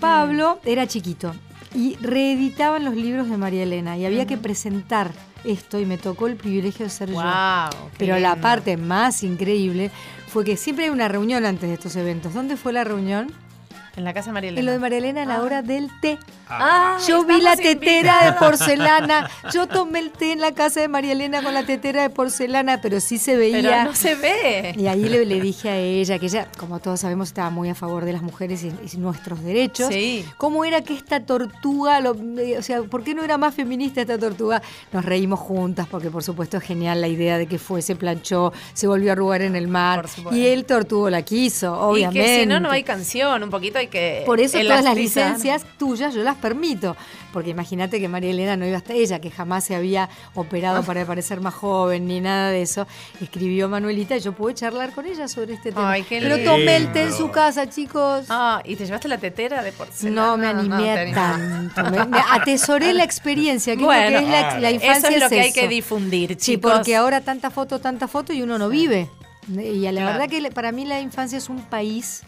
[0.00, 1.34] Pablo era chiquito
[1.74, 5.10] y reeditaban los libros de María Elena y había que presentar
[5.44, 7.14] esto y me tocó el privilegio de ser yo.
[7.98, 9.90] Pero la parte más increíble
[10.28, 12.34] fue que siempre hay una reunión antes de estos eventos.
[12.34, 13.32] ¿Dónde fue la reunión?
[13.96, 14.60] En la casa de María Elena.
[14.60, 16.18] En lo de María Elena a la hora del té.
[16.48, 19.28] Ah, Yo vi la tetera de porcelana.
[19.52, 22.80] Yo tomé el té en la casa de María Elena con la tetera de porcelana,
[22.80, 23.62] pero sí se veía.
[23.62, 24.74] Pero no se ve.
[24.76, 27.74] Y ahí le, le dije a ella, que ella, como todos sabemos, estaba muy a
[27.74, 29.88] favor de las mujeres y, y nuestros derechos.
[29.92, 30.24] Sí.
[30.36, 34.00] ¿Cómo era que esta tortuga, lo- eh, o sea, ¿por qué no era más feminista
[34.00, 34.62] esta tortuga?
[34.92, 38.52] Nos reímos juntas, porque por supuesto es genial la idea de que fue, se planchó,
[38.72, 40.06] se volvió a arrugar en el mar.
[40.32, 42.20] Y el tortugo la quiso, obviamente.
[42.20, 43.42] Y que si no, no hay canción.
[43.42, 44.22] Un poquito hay que.
[44.26, 46.96] Por eso todas las licencias tuyas yo las permito.
[47.32, 51.04] Porque imagínate que María Elena no iba hasta ella, que jamás se había operado para
[51.04, 52.86] parecer más joven ni nada de eso.
[53.20, 55.90] Escribió Manuelita y yo pude charlar con ella sobre este tema.
[55.92, 58.26] Ay, qué Pero tomé el té en su casa, chicos.
[58.28, 60.26] Ah, ¿y te llevaste la tetera de porcelana?
[60.26, 61.90] No me animé tanto.
[61.90, 65.08] Me, me atesoré la experiencia, que Bueno, es lo que es la, la infancia.
[65.08, 65.60] Eso es lo que hay eso.
[65.60, 66.44] que difundir, chicos.
[66.44, 69.08] Sí, porque ahora tanta foto, tanta foto y uno no vive.
[69.48, 70.18] Y a la Claro.
[70.18, 72.22] verdad que para mí la infancia es un país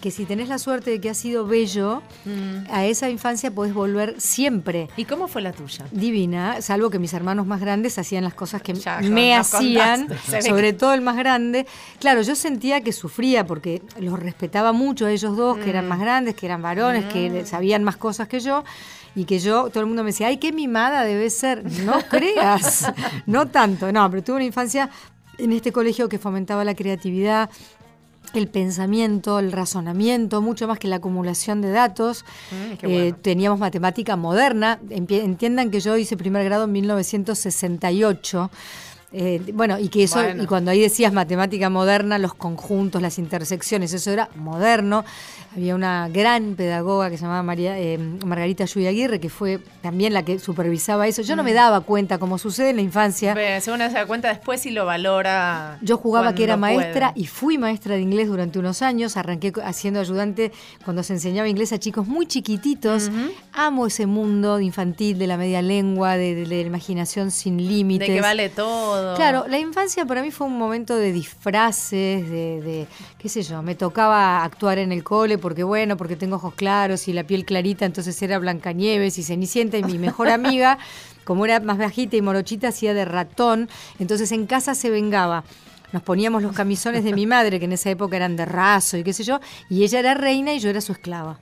[0.00, 2.66] que si tenés la suerte de que ha sido bello, Mm.
[2.70, 4.88] a esa infancia podés volver siempre.
[4.96, 5.86] ¿Y cómo fue la tuya?
[5.90, 10.42] Divina, salvo que mis hermanos más grandes hacían las cosas que Ya, me hacían, contaste.
[10.42, 11.66] Sobre todo el más grande.
[11.98, 15.70] Claro, yo sentía que sufría porque los respetaba mucho a ellos dos, que Mm.
[15.70, 18.64] eran más grandes, que eran varones, que sabían más cosas que yo.
[19.14, 21.64] Y que yo, todo el mundo me decía, ay, qué mimada debe ser.
[21.84, 22.92] No creas,
[23.24, 24.90] no tanto, no, pero tuve una infancia
[25.38, 27.50] en este colegio que fomentaba la creatividad,
[28.38, 32.24] el pensamiento, el razonamiento, mucho más que la acumulación de datos.
[32.50, 34.78] Mm, Eh, teníamos matemática moderna.
[34.90, 38.50] Entiendan que yo hice primer grado en 1968.
[39.12, 40.42] Eh, bueno, y que eso, Bueno.
[40.42, 45.04] y cuando ahí decías matemática moderna, los conjuntos, las intersecciones, eso era moderno.
[45.54, 50.12] Había una gran pedagoga que se llamaba María, eh, Margarita Lluvia Aguirre, que fue también
[50.12, 51.22] la que supervisaba eso.
[51.22, 53.34] Yo no me daba cuenta, como sucede en la infancia.
[53.62, 55.78] Según uno se da cuenta después y lo valora.
[55.80, 57.22] Yo jugaba que era maestra puede.
[57.24, 59.16] y fui maestra de inglés durante unos años.
[59.16, 60.52] Arranqué haciendo ayudante
[60.84, 63.10] cuando se enseñaba inglés a chicos muy chiquititos.
[63.54, 68.08] Amo ese mundo infantil de la media lengua, de, de la imaginación sin límites.
[68.08, 68.95] De que vale todo.
[69.16, 72.86] Claro, la infancia para mí fue un momento de disfraces, de, de,
[73.18, 77.08] qué sé yo, me tocaba actuar en el cole porque bueno, porque tengo ojos claros
[77.08, 80.78] y la piel clarita, entonces era Blancanieves y Cenicienta y mi mejor amiga,
[81.24, 85.44] como era más bajita y morochita, hacía de ratón, entonces en casa se vengaba.
[85.92, 89.04] Nos poníamos los camisones de mi madre, que en esa época eran de raso y
[89.04, 91.38] qué sé yo, y ella era reina y yo era su esclava.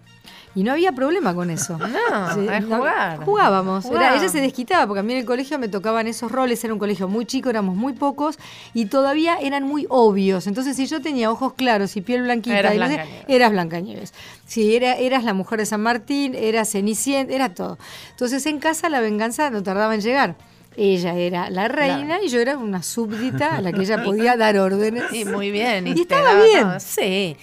[0.56, 1.76] Y no había problema con eso.
[1.78, 3.24] No, es jugar.
[3.24, 3.84] Jugábamos.
[3.86, 6.62] Era- ella se desquitaba porque a mí en el colegio me tocaban esos roles.
[6.62, 8.38] Era un colegio muy chico, éramos muy pocos
[8.72, 10.46] y todavía eran muy obvios.
[10.46, 13.24] Entonces, si yo tenía ojos claros y piel blanquita, Eras y no sé, Blancanieves.
[13.28, 14.14] eras Blancanieves.
[14.46, 17.76] Si era, eras la mujer de San Martín, eras Cenicienta, era todo.
[18.10, 20.36] Entonces, en casa la venganza no tardaba en llegar.
[20.76, 24.58] Ella era la reina y yo era una súbdita a la que ella podía dar
[24.58, 25.04] órdenes.
[25.10, 25.86] Sí, muy bien.
[25.86, 26.66] Y te estaba daba bien.
[26.80, 27.36] Sí.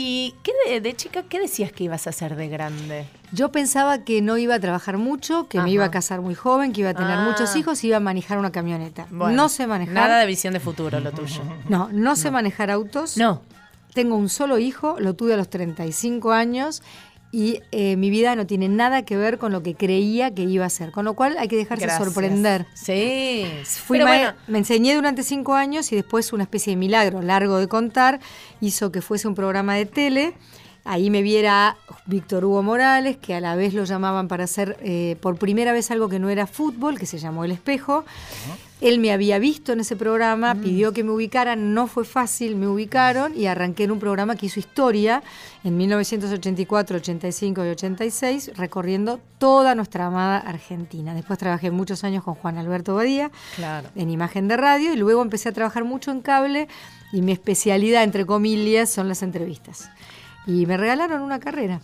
[0.00, 3.04] ¿Y qué de, de chica qué decías que ibas a hacer de grande?
[3.32, 5.64] Yo pensaba que no iba a trabajar mucho, que Ajá.
[5.66, 7.24] me iba a casar muy joven, que iba a tener Ah.
[7.28, 9.08] muchos hijos y iba a manejar una camioneta.
[9.10, 9.94] Bueno, no sé manejar.
[9.94, 11.42] Nada de visión de futuro lo tuyo.
[11.68, 13.16] No, no sé manejar autos.
[13.16, 13.42] No.
[13.92, 16.82] Tengo un solo hijo, lo tuve a los 35 años
[17.30, 20.64] y eh, mi vida no tiene nada que ver con lo que creía que iba
[20.64, 20.92] a ser.
[20.92, 22.04] Con lo cual hay que dejarse Gracias.
[22.04, 22.66] sorprender.
[22.74, 23.46] Sí.
[23.64, 27.68] Fui bueno, Me enseñé durante cinco años y después una especie de milagro largo de
[27.68, 28.20] contar
[28.60, 30.34] hizo que fuese un programa de tele.
[30.84, 35.16] Ahí me viera Víctor Hugo Morales, que a la vez lo llamaban para hacer eh,
[35.20, 38.06] por primera vez algo que no era fútbol, que se llamó El Espejo.
[38.80, 42.68] Él me había visto en ese programa, pidió que me ubicaran, no fue fácil, me
[42.68, 45.22] ubicaron y arranqué en un programa que hizo historia
[45.64, 51.12] en 1984, 85 y 86, recorriendo toda nuestra amada Argentina.
[51.12, 53.88] Después trabajé muchos años con Juan Alberto Badía claro.
[53.96, 56.68] en imagen de radio y luego empecé a trabajar mucho en cable
[57.12, 59.90] y mi especialidad, entre comillas, son las entrevistas.
[60.46, 61.80] Y me regalaron una carrera.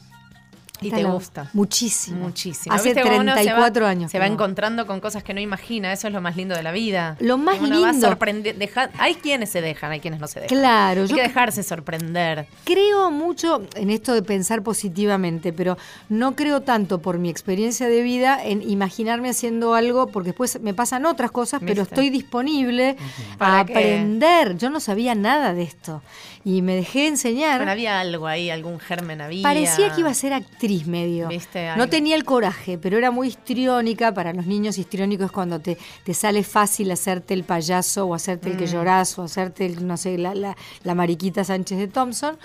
[0.89, 1.51] Y te gusta.
[1.53, 2.19] Muchísimo.
[2.25, 2.75] Muchísimo.
[2.75, 4.11] Hace ¿Viste cómo uno 34 se va, años.
[4.13, 4.35] Se va no.
[4.35, 5.93] encontrando con cosas que no imagina.
[5.93, 7.17] Eso es lo más lindo de la vida.
[7.21, 8.17] Lo más uno va lindo.
[8.59, 10.57] deja- hay quienes se dejan, hay quienes no se dejan.
[10.59, 12.47] Claro, Hay yo que dejarse sorprender.
[12.65, 15.77] creo mucho en esto de pensar positivamente, pero
[16.09, 20.75] no creo tanto por mi experiencia de vida en imaginarme haciendo algo, porque después me
[20.75, 22.97] pasan otras cosas, pero estoy disponible
[23.39, 23.73] ¿Para a qué?
[23.73, 24.57] aprender.
[24.59, 26.03] Yo no sabía nada de esto
[26.45, 27.57] y me dejé enseñar.
[27.59, 29.43] Bueno, había algo ahí, algún germen había.
[29.43, 31.29] Parecía que iba a ser actriz medio.
[31.29, 31.75] ¿Viste?
[31.77, 34.13] No tenía el coraje, pero era muy histriónica.
[34.13, 38.51] Para los niños histriónicos es cuando te, te sale fácil hacerte el payaso o hacerte
[38.51, 38.73] el que Mm.
[38.73, 42.37] llorás o hacerte, el, no sé, la, la, la mariquita Sánchez de Thompson.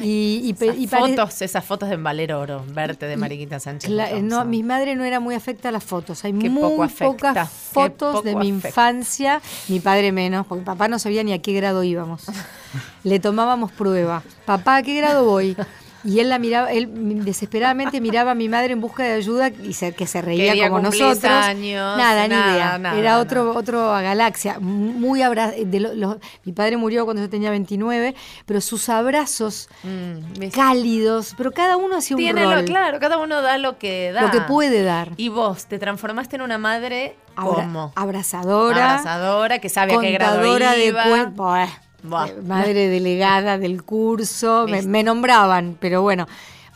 [0.00, 3.90] y, Esas y fotos, esas fotos de Valer Oro, verte de Mariquita Sánchez.
[3.90, 4.50] De no, Thompson.
[4.50, 6.24] mi madre no era muy afecta a las fotos.
[6.24, 8.68] Hay Qué muy poco afecta, pocas fotos de mi afecta.
[8.68, 12.22] infancia, mi padre menos, porque papá no sabía ni a qué grado íbamos.
[13.04, 14.22] Le tomábamos prueba.
[14.44, 15.56] Papá, ¿a qué grado voy?
[16.04, 16.88] Y él la miraba, él
[17.24, 20.68] desesperadamente miraba a mi madre en busca de ayuda y se, que se reía día
[20.68, 21.24] como nosotros.
[21.24, 21.96] años?
[21.98, 22.78] nada, ni Nada, idea.
[22.78, 23.58] nada, Era otro, nada.
[23.58, 24.58] otro a galaxia.
[24.60, 28.14] Muy abra de lo- lo- mi padre murió cuando yo tenía 29,
[28.46, 32.60] pero sus abrazos Mm, cálidos, pero cada uno hacía un Tiene rol.
[32.60, 34.22] lo, claro, cada uno da lo que da.
[34.22, 35.10] Lo que puede dar.
[35.16, 37.16] Y vos te transformaste en una madre.
[37.94, 38.94] Abrazadora.
[38.98, 41.04] Abrazadora, que sabe a qué grado contadora de iba.
[41.04, 41.34] cuen-
[42.02, 44.66] Buah, eh, Madre delegada del curso.
[44.86, 46.26] Me, nombraban, pero bueno.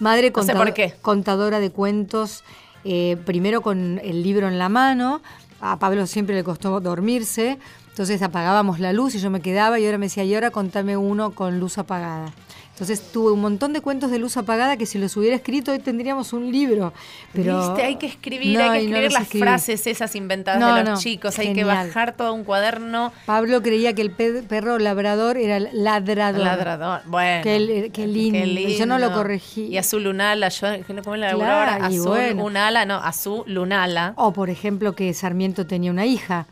[0.00, 0.94] Madre No sé conta- por qué.
[1.02, 2.42] contadora de cuentos,
[2.84, 5.20] eh, primero con el libro en la mano.
[5.60, 7.58] A Pablo siempre le costó dormirse.
[7.90, 10.96] Entonces apagábamos la luz y yo me quedaba y ahora me decía, y ahora contame
[10.96, 12.32] uno con luz apagada.
[12.74, 15.78] Entonces tuve un montón de cuentos de luz apagada que si los hubiera escrito hoy
[15.78, 16.92] tendríamos un libro.
[17.32, 19.42] Pero Viste, hay que escribir, No, hay que no escribir las escribí.
[19.44, 23.92] frases esas inventadas No, de los chicos, hay que bajar todo un cuaderno Pablo creía
[23.94, 26.42] que el pe- perro labrador era el ladrador.
[26.42, 27.02] ladrador.
[27.06, 27.44] Bueno.
[27.44, 28.38] Qué, qué lindo.
[28.44, 29.66] y Yo no lo corregí.
[29.66, 30.66] Y azul lunala, yo
[31.04, 32.44] ¿cómo la Claro, Azul bueno.
[32.44, 34.14] unala, no, azul lunala.
[34.16, 36.46] O, por ejemplo, que Sarmiento tenía una hija.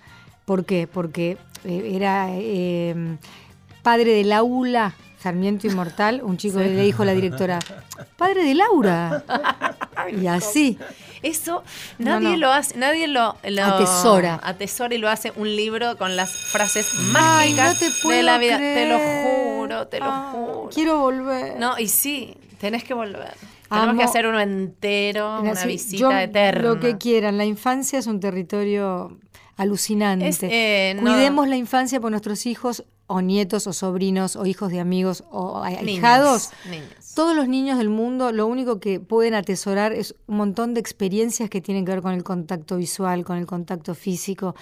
[0.44, 0.86] ¿Por qué?
[0.86, 3.16] Porque eh, era eh,
[3.82, 6.20] padre de Laura, Sarmiento Inmortal.
[6.24, 6.64] Un chico Sí.
[6.64, 7.58] le dijo a la directora,
[8.16, 9.22] padre de Laura.
[10.20, 10.78] y así.
[11.22, 11.62] Eso
[11.98, 12.36] nadie no.
[12.38, 14.40] lo hace, nadie lo, lo Atesora.
[14.42, 17.12] atesora y lo hace un libro con las frases Ay,
[17.54, 18.58] mágicas no te de la vida.
[18.58, 20.70] Te lo juro, te lo Ah, juro.
[20.74, 21.60] Quiero volver.
[21.60, 23.34] No, y sí, tenés que volver.
[23.68, 26.62] Tenemos Amo- que hacer uno entero, una Así, visita eterna.
[26.62, 27.38] Lo que quieran.
[27.38, 29.16] La infancia es un territorio
[29.56, 30.26] alucinante.
[30.26, 34.80] Es, eh, Cuidemos la infancia por nuestros hijos o nietos o sobrinos o hijos de
[34.80, 36.50] amigos o ahijados.
[36.70, 36.88] niños.
[37.14, 41.50] Todos los niños del mundo lo único que pueden atesorar es un montón de experiencias
[41.50, 44.54] que tienen que ver con el contacto visual, con el contacto físico.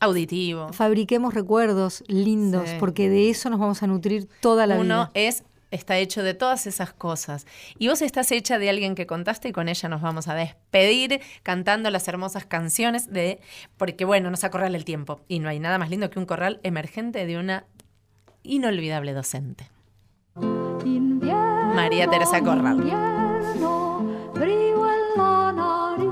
[0.00, 0.72] Auditivo.
[0.72, 2.76] Fabriquemos recuerdos lindos Sí.
[2.80, 5.10] porque de eso nos vamos a nutrir toda la Uno vida.
[5.14, 7.46] es está hecho de todas esas cosas.
[7.78, 11.20] Y vos estás hecha de alguien que contaste y con ella nos vamos a despedir
[11.42, 13.40] cantando las hermosas canciones de
[13.78, 16.60] porque bueno, nos acorrala el tiempo y no hay nada más lindo que un corral
[16.62, 17.64] emergente de una
[18.42, 19.68] inolvidable docente.
[21.74, 22.78] María Teresa Corral.
[24.34, 26.08] frío en la nariz,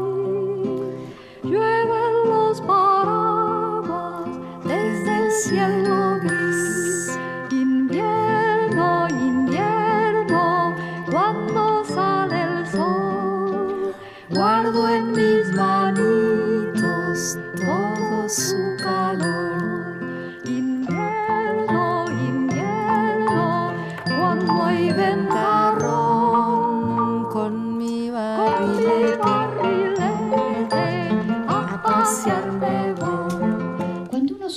[1.43, 4.27] llueven los paraguas
[4.65, 7.19] desde el cielo gris.
[7.51, 10.75] Invierno, invierno,
[11.11, 13.95] cuando sale el sol,
[14.31, 18.80] guardo en mis manitos todo su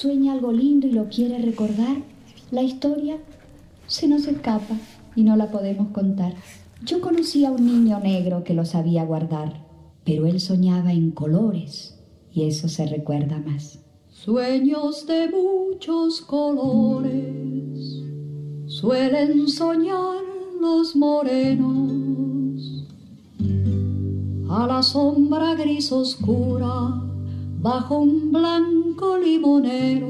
[0.04, 1.96] sueña algo lindo y lo quiere recordar,
[2.52, 3.16] la historia
[3.88, 4.76] se nos escapa
[5.16, 6.34] y no la podemos contar.
[6.84, 9.66] Yo conocí a un niño negro que lo sabía guardar,
[10.04, 11.98] pero él soñaba en colores
[12.34, 13.80] y eso se recuerda más.
[14.10, 18.04] Sueños de muchos colores
[18.66, 20.22] suelen soñar
[20.60, 22.84] los morenos.
[24.50, 27.13] A la sombra gris oscura
[27.64, 30.10] bajo un blanco limonero.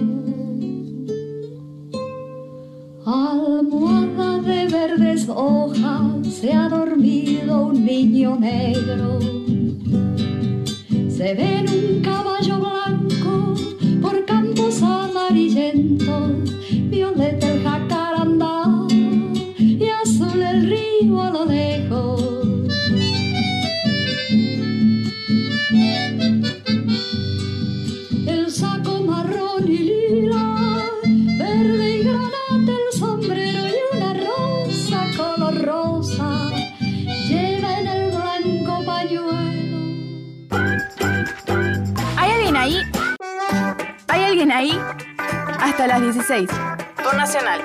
[3.06, 9.20] Almohada de verdes hojas se ha dormido un niño negro.
[11.10, 13.54] Se ve en un caballo blanco
[14.02, 16.32] por campos amarillentos,
[16.90, 17.63] violeta
[45.64, 46.50] Hasta las 16.
[47.02, 47.62] Por Nacional.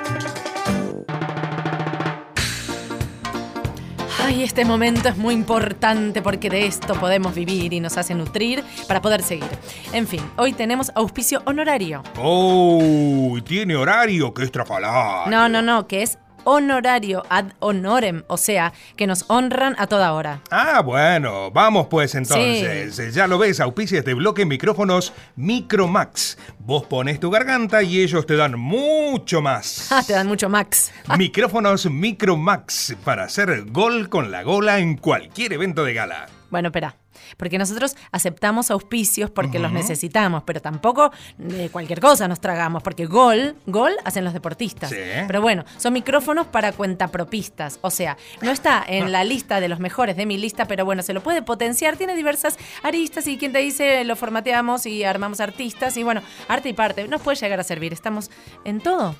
[4.23, 8.63] Ay, este momento es muy importante porque de esto podemos vivir y nos hace nutrir
[8.87, 9.49] para poder seguir.
[9.91, 12.01] En fin, hoy tenemos auspicio honorario.
[12.17, 13.37] ¡Oh!
[13.43, 15.27] Tiene horario que estrafalar.
[15.29, 20.13] No, no, no, que es honorario ad honorem, o sea, que nos honran a toda
[20.13, 20.41] hora.
[20.49, 23.13] Ah, bueno, vamos pues entonces.
[23.13, 26.37] Ya lo ves, auspicias de bloque micrófonos Micromax.
[26.57, 29.87] Vos pones tu garganta y ellos te dan mucho más.
[29.99, 30.91] Ah, te dan mucho max.
[31.17, 36.27] Micrófonos Micromax para hacer gol con la gola en cualquier evento de gala.
[36.49, 36.95] Bueno, espera.
[37.37, 43.05] Porque nosotros aceptamos auspicios porque los necesitamos, pero tampoco de cualquier cosa nos tragamos, porque
[43.05, 44.89] gol, gol hacen los deportistas.
[44.89, 44.97] Sí.
[45.27, 49.79] Pero bueno, son micrófonos para cuentapropistas, o sea, no está en la lista de los
[49.79, 53.51] mejores de mi lista, pero bueno, se lo puede potenciar, tiene diversas aristas y quien
[53.51, 57.59] te dice lo formateamos y armamos artistas y bueno, arte y parte, nos puede llegar
[57.59, 58.29] a servir, estamos
[58.65, 59.15] en todo.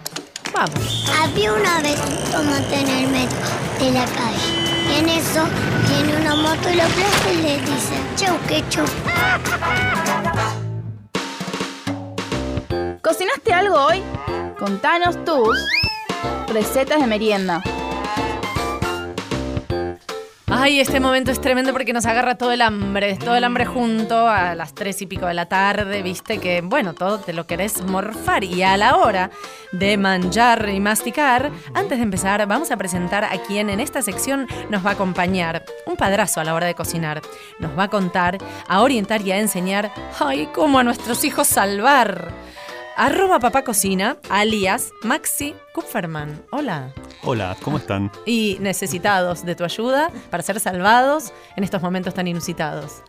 [0.54, 1.06] Vamos.
[1.22, 2.00] Había una vez
[2.38, 3.38] un metro
[3.80, 4.69] de la calle.
[4.90, 5.44] Y en eso
[5.88, 8.86] tiene una moto y lo aplasta le dice, chau, que chau.
[13.02, 14.04] ¿Cocinaste algo hoy?
[14.58, 15.58] Contanos tus
[16.54, 17.62] recetas de merienda.
[20.62, 24.28] Ay, este momento es tremendo porque nos agarra todo el hambre, todo el hambre junto
[24.28, 27.82] a las tres y pico de la tarde, viste que, bueno, todo te lo querés
[27.82, 28.44] morfar.
[28.44, 29.32] Y a la hora
[29.72, 34.48] de manjar y masticar, antes de empezar, vamos a presentar a quien en esta sección
[34.70, 35.64] nos va a acompañar.
[35.86, 37.22] Un padrazo a la hora de cocinar.
[37.60, 42.34] Nos va a contar, a orientar y a enseñar, ay, cómo a nuestros hijos salvar.
[43.02, 46.44] Arroba papá cocina, alias Maxi Kupferman.
[46.52, 46.94] Hola.
[47.24, 48.12] Hola, ¿cómo están?
[48.26, 53.02] Y necesitados de tu ayuda para ser salvados en estos momentos tan inusitados.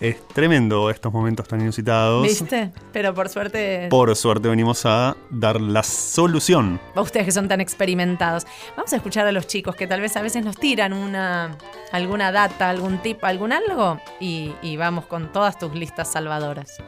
[0.00, 2.22] Es tremendo estos momentos tan inusitados.
[2.22, 2.72] ¿Viste?
[2.94, 6.80] Pero por suerte, Por suerte venimos a dar la solución.
[6.94, 8.46] a ustedes que son tan experimentados.
[8.78, 11.54] Vamos a escuchar a los chicos que tal vez a veces nos tiran una
[11.92, 16.78] alguna data, algún tip, algún algo y, y vamos con todas tus listas salvadoras.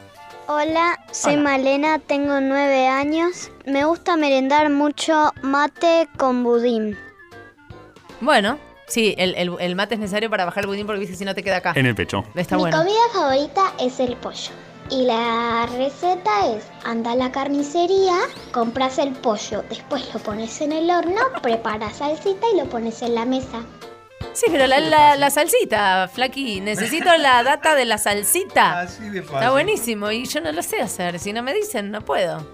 [0.48, 1.42] Hola, soy Hola.
[1.42, 3.50] Malena, tengo nueve años.
[3.64, 6.96] Me gusta merendar mucho mate con budín.
[8.20, 11.34] Bueno, sí, el, el- el mate es necesario para bajar el budín porque si no
[11.34, 11.72] te queda acá.
[11.74, 12.24] En el pecho.
[12.36, 12.78] Está Mi bueno.
[12.78, 14.52] comida favorita es el pollo.
[14.88, 18.14] Y la receta es, anda a la carnicería,
[18.52, 23.16] compras el pollo, después lo pones en el horno, preparas salsita y lo pones en
[23.16, 23.64] la mesa.
[24.36, 28.80] Sí, pero la, la- la salsita, Flaqui, necesito la data de la salsita.
[28.80, 29.36] Así de fácil.
[29.38, 31.18] Está buenísimo y yo no lo sé hacer.
[31.18, 32.46] Si no me dicen, no puedo.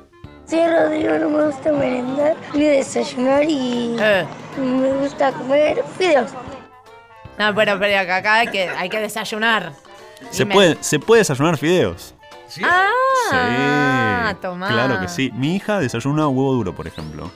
[0.47, 4.25] Sí, Rodrigo, no me gusta merendar ni desayunar y Eh.
[4.59, 6.31] me gusta comer fideos.
[7.39, 9.73] No, pero, pero acá, acá hay, que, hay que desayunar.
[10.31, 12.15] Se puede, se puede desayunar fideos.
[12.63, 12.91] Ah,
[14.31, 14.37] sí.
[14.41, 14.69] tomá.
[14.69, 15.31] Claro que sí.
[15.35, 17.33] Mi hija desayuna huevo duro, por ejemplo.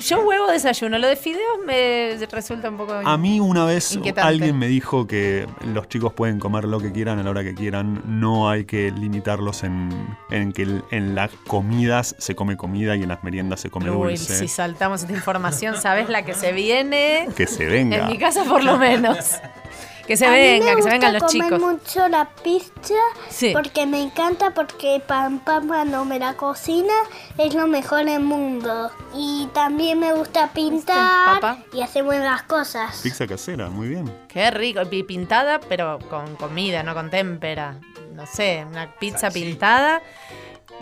[0.00, 0.98] Yo huevo desayuno.
[0.98, 2.92] Lo de fideos me resulta un poco.
[2.92, 7.18] A mí una vez alguien me dijo que los chicos pueden comer lo que quieran
[7.18, 9.90] a la hora que quieran, no hay que limitarlos en,
[10.30, 14.10] en que en las comidas se come comida y en las meriendas se come Uy,
[14.10, 14.36] dulce.
[14.38, 17.28] si saltamos esta información, ¿sabes la que se viene?
[17.36, 17.98] Que se venga.
[17.98, 19.18] En mi casa, por lo menos.
[20.06, 21.60] Que se A mí venga, me que se vengan gusta los comer chicos.
[21.60, 22.94] mucho la pizza
[23.28, 23.50] Sí.
[23.52, 26.92] porque me encanta porque Pam Pam cuando me la cocina
[27.38, 28.90] es lo mejor del mundo.
[29.14, 31.58] Y también me gusta pintar papá?
[31.72, 33.00] y hacer buenas cosas.
[33.02, 34.12] Pizza casera, muy bien.
[34.28, 34.80] Qué rico.
[34.90, 37.76] Y pintada, pero con comida, no con témpera.
[38.14, 40.02] No sé, una pizza pintada.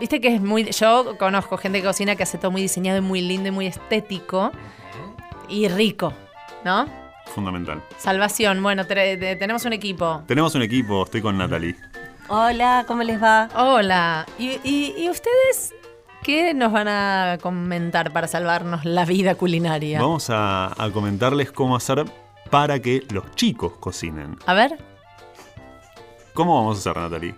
[0.01, 0.65] Viste que es muy.
[0.71, 3.67] Yo conozco gente que cocina que hace todo muy diseñado y muy lindo y muy
[3.67, 4.51] estético.
[5.49, 6.13] Y rico,
[6.65, 6.87] ¿no?
[7.35, 7.83] Fundamental.
[7.99, 8.63] Salvación.
[8.63, 10.23] Bueno, tenemos un equipo.
[10.27, 11.77] Tenemos un equipo, estoy con Natalie.
[12.29, 13.49] Hola, ¿cómo les va?
[13.57, 14.27] Hola.
[14.39, 15.75] ¿Y, y- y ustedes
[16.23, 20.01] qué nos van a comentar para salvarnos la vida culinaria?
[20.01, 22.05] Vamos a, a comentarles cómo hacer
[22.51, 24.37] para que los chicos cocinen.
[24.47, 24.79] A ver.
[26.35, 27.35] ¿Cómo vamos a hacer, Natalie?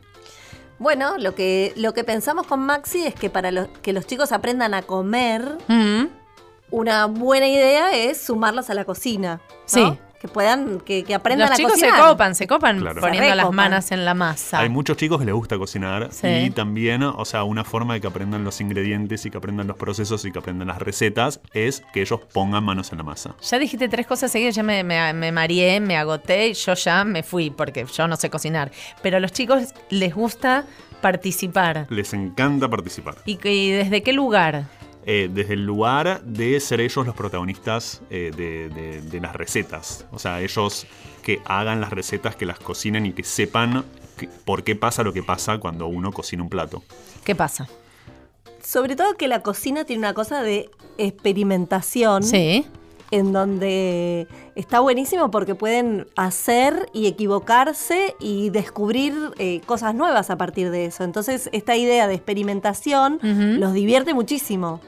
[0.79, 4.33] Bueno, lo que, lo que pensamos con Maxi es que para los, que los chicos
[4.33, 6.07] aprendan a comer, Mm.
[6.73, 9.41] Una buena idea es sumarlos a la cocina.
[9.49, 9.53] ¿no?
[9.67, 9.99] Sí.
[10.21, 11.97] Que puedan, que, que aprendan Los a chicos cocinar.
[11.97, 13.01] se copan, se copan Claro.
[13.01, 14.61] poniendo Se las manos en la masa.
[14.61, 16.29] Hay muchos chicos que les gusta cocinar Sí.
[16.29, 19.77] y también, o sea, una forma de que aprendan los ingredientes y que aprendan los
[19.77, 23.35] procesos y que aprendan las recetas es que ellos pongan manos en la masa.
[23.43, 27.03] Ya dijiste tres cosas seguidas, ya me, me, me mareé, me agoté y yo ya
[27.05, 28.71] me fui porque yo no sé cocinar.
[29.03, 30.67] Pero a los chicos les gusta
[31.01, 31.87] participar.
[31.91, 33.17] Les encanta participar.
[33.27, 34.67] ¿Y, y desde qué lugar?
[35.05, 40.07] Eh, desde el lugar de ser ellos los protagonistas eh, de, de- de las recetas.
[40.13, 40.87] O sea, ellos
[41.25, 43.85] que hagan las recetas, que las cocinen y que sepan
[44.17, 46.83] que- por qué pasa lo que pasa cuando uno cocina un plato.
[47.25, 47.69] ¿Qué pasa?
[48.63, 52.23] Sobre todo que la cocina tiene una cosa de experimentación.
[52.23, 52.67] Sí.
[53.11, 60.37] En donde está buenísimo porque pueden hacer y equivocarse y descubrir eh, cosas nuevas a
[60.39, 61.05] partir de eso.
[61.05, 63.19] Entonces, esta idea de experimentación
[63.61, 64.81] los divierte muchísimo.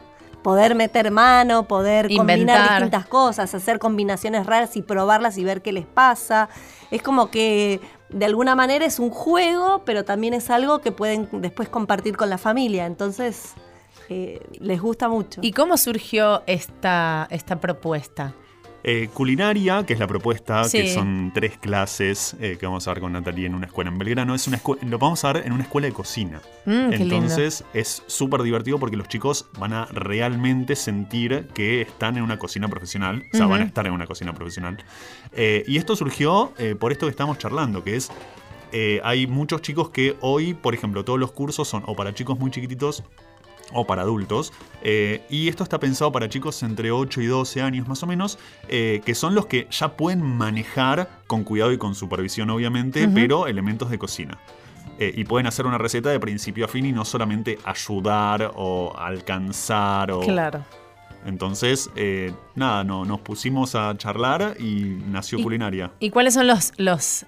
[0.44, 5.72] Poder meter mano, poder combinar distintas cosas, hacer combinaciones raras y probarlas y ver qué
[5.72, 6.50] les pasa.
[6.90, 7.80] Es como que
[8.10, 12.28] de alguna manera es un juego, pero también es algo que pueden después compartir con
[12.28, 12.84] la familia.
[12.84, 13.54] Entonces,
[14.10, 15.40] eh, les gusta mucho.
[15.42, 18.34] ¿Y cómo surgió esta, esta propuesta?
[18.86, 20.76] Eh, culinaria, que es la propuesta, Sí.
[20.82, 23.96] que son tres clases eh, que vamos a dar con Natalie en una escuela en
[23.96, 24.34] Belgrano.
[24.34, 26.42] Es una lo vamos a dar en una escuela de cocina.
[26.66, 26.92] Mm.
[26.92, 32.38] Entonces es súper divertido porque los chicos van a realmente sentir que están en una
[32.38, 33.24] cocina profesional.
[33.32, 34.76] O sea, van a estar en una cocina profesional.
[35.32, 38.10] Eh, y esto surgió por esto que estamos charlando, que es...
[38.72, 42.38] eh, hay muchos chicos que hoy, por ejemplo, todos los cursos son o para chicos
[42.38, 43.02] muy chiquititos
[43.72, 44.52] o para adultos.
[44.82, 48.38] eh, y esto está pensado para chicos entre 8 y 12 años más o menos,
[48.68, 53.46] eh, que son los que ya pueden manejar con cuidado y con supervisión obviamente, pero
[53.46, 54.38] elementos de cocina.
[54.98, 58.94] Eh, y pueden hacer una receta de principio a fin y no solamente ayudar o
[58.96, 60.20] alcanzar o...
[60.20, 60.62] Claro.
[61.24, 65.90] Entonces, eh, nada, no, nos pusimos a charlar y nació Y- culinaria.
[66.00, 67.26] ¿Y cuáles son los, los,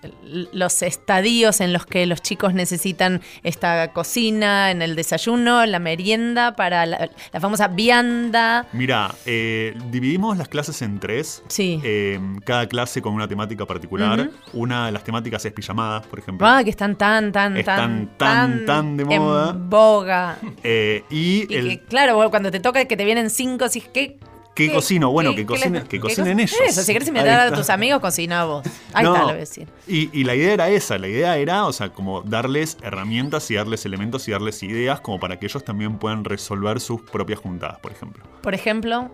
[0.52, 6.56] los estadios en los que los chicos necesitan esta cocina, en el desayuno, la merienda,
[6.56, 8.66] para la, la famosa vianda?
[8.72, 11.42] Mira, eh, dividimos las clases en tres.
[11.48, 11.80] Sí.
[11.84, 14.30] Eh, cada clase con una temática particular.
[14.52, 16.46] Una de las temáticas es pijamadas, por ejemplo.
[16.46, 19.50] Ah, que están tan, tan, Están tan, tan, tan de moda.
[19.50, 20.38] En boga.
[20.62, 24.18] Eh, y Y el, que, claro, cuando te toca que te vienen cinco, así
[24.56, 24.66] ¿qué?
[24.68, 25.10] ¿Qué cocino?
[25.12, 26.56] Bueno, que qué cocinen- les- que qué cocinen co- ellos.
[26.66, 28.66] Eso, si quieres Ahí invitar a tus amigos, cocina vos.
[28.92, 29.68] Ahí No, está, lo voy a decir.
[29.86, 33.54] Y, y la idea era esa, la idea era, o sea, como darles herramientas y
[33.54, 37.78] darles elementos y darles ideas como para que ellos también puedan resolver sus propias juntadas,
[37.78, 38.24] por ejemplo.
[38.42, 39.10] Por ejemplo,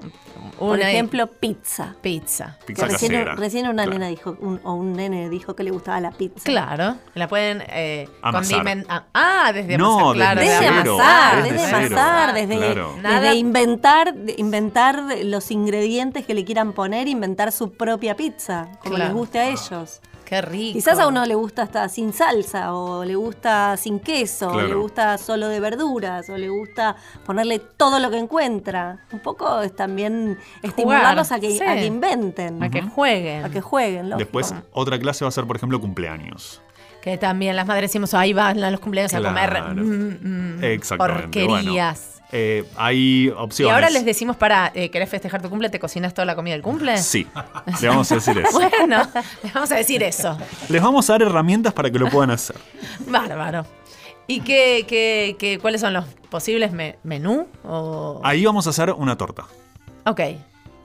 [0.59, 1.97] Por una ejemplo, pizza.
[2.01, 2.59] pizza.
[2.66, 3.34] Pizza Que recién, casera.
[3.34, 3.99] recién una Claro.
[3.99, 6.45] nena dijo, un- o un nene dijo que le gustaba la pizza.
[6.45, 8.57] Claro, la pueden eh, Amasar.
[8.59, 9.05] condimentar.
[9.14, 10.40] Ah, desde No, amasar, claro.
[10.40, 12.95] desde Desde amasar, desde desde desde, Claro.
[13.22, 15.03] desde inventar, de- inventar
[15.33, 19.05] los ingredientes que le quieran poner, inventar su propia pizza, como Claro.
[19.11, 20.01] les guste a ellos.
[20.24, 20.72] Qué rico.
[20.78, 24.74] Quizás a uno le gusta hasta sin salsa, o le gusta sin queso, o le
[24.74, 29.05] gusta solo de verduras, o le gusta ponerle todo lo que encuentra.
[29.12, 31.62] Un poco es también estimularlos a que, sí.
[31.62, 32.62] a que inventen.
[32.62, 33.45] A que jueguen.
[33.45, 34.18] A que jueguen, lógico.
[34.24, 36.62] Después, otra clase va a ser, por ejemplo, cumpleaños.
[37.03, 41.22] Que también las madres decimos, ahí van a los cumpleaños a comer mm, mm, Exactamente.
[41.22, 42.07] porquerías.
[42.09, 43.74] Bueno, eh, hay y opciones.
[43.74, 45.68] ahora les decimos para, eh, ¿querés festejar tu cumple?
[45.68, 46.96] ¿Te cocinas toda la comida del cumple?
[46.98, 47.26] Sí,
[47.82, 48.59] le vamos a decir eso.
[48.78, 49.03] Bueno,
[49.42, 50.38] les vamos a decir eso.
[50.68, 52.57] Les vamos a dar herramientas para que lo puedan hacer.
[53.07, 53.66] Bárbaro.
[54.28, 57.48] ¿Y qué, qué, qué- cuáles son los posibles me- menú?
[57.64, 58.20] O...
[58.24, 59.44] Ahí vamos a hacer una torta.
[60.07, 60.20] Ok.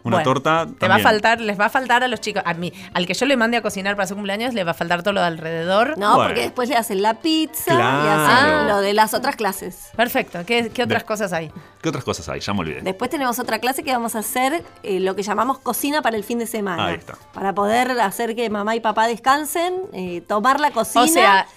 [0.07, 2.41] Una Bueno, torta Te va a faltar, les va a faltar a los chicos.
[2.45, 4.73] A mí, al que yo le mande a cocinar para su cumpleaños, le va a
[4.73, 5.97] faltar todo lo de alrededor.
[5.97, 8.25] No, porque después le hacen la pizza y Claro.
[8.25, 9.89] hacen lo de las otras clases.
[9.95, 10.39] Perfecto.
[10.45, 11.51] ¿Qué, qué otras De- cosas hay?
[11.81, 12.39] ¿Qué otras cosas hay?
[12.39, 12.81] Ya me olvidé.
[12.81, 16.23] Después tenemos otra clase que vamos a hacer eh, lo que llamamos cocina para el
[16.23, 16.87] fin de semana.
[16.87, 17.15] Ahí está.
[17.33, 21.47] Para poder hacer que mamá y papá descansen, eh, tomar la cocina O sea-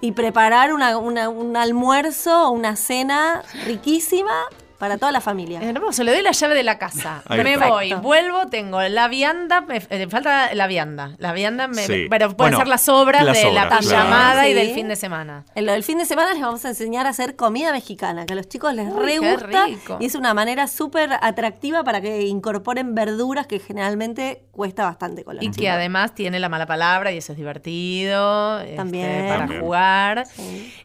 [0.00, 4.32] y preparar una- una- un almuerzo o una cena riquísima
[4.80, 5.60] para toda la familia.
[5.62, 7.22] Hermoso, le doy la llave de la casa.
[7.28, 7.68] Ahí me está.
[7.68, 8.00] voy, Perfecto.
[8.02, 11.14] vuelvo, tengo la vianda, me eh, falta la vianda.
[11.18, 12.06] La vianda, me, Sí.
[12.10, 14.48] pero pueden Bueno, ser las sobras las de la pijamada claro.
[14.48, 14.74] y del Sí.
[14.74, 15.44] fin de semana.
[15.54, 18.32] En lo del fin de semana les vamos a enseñar a hacer comida mexicana, que
[18.32, 19.96] a los chicos les Uy, re qué gusta rico.
[20.00, 25.36] y es una manera súper atractiva para que incorporen verduras que generalmente cuesta bastante con
[25.36, 25.60] los Y chicos.
[25.60, 28.60] que además tiene la mala palabra y eso es divertido.
[28.60, 29.26] este, También.
[29.28, 29.60] para También.
[29.60, 30.24] jugar.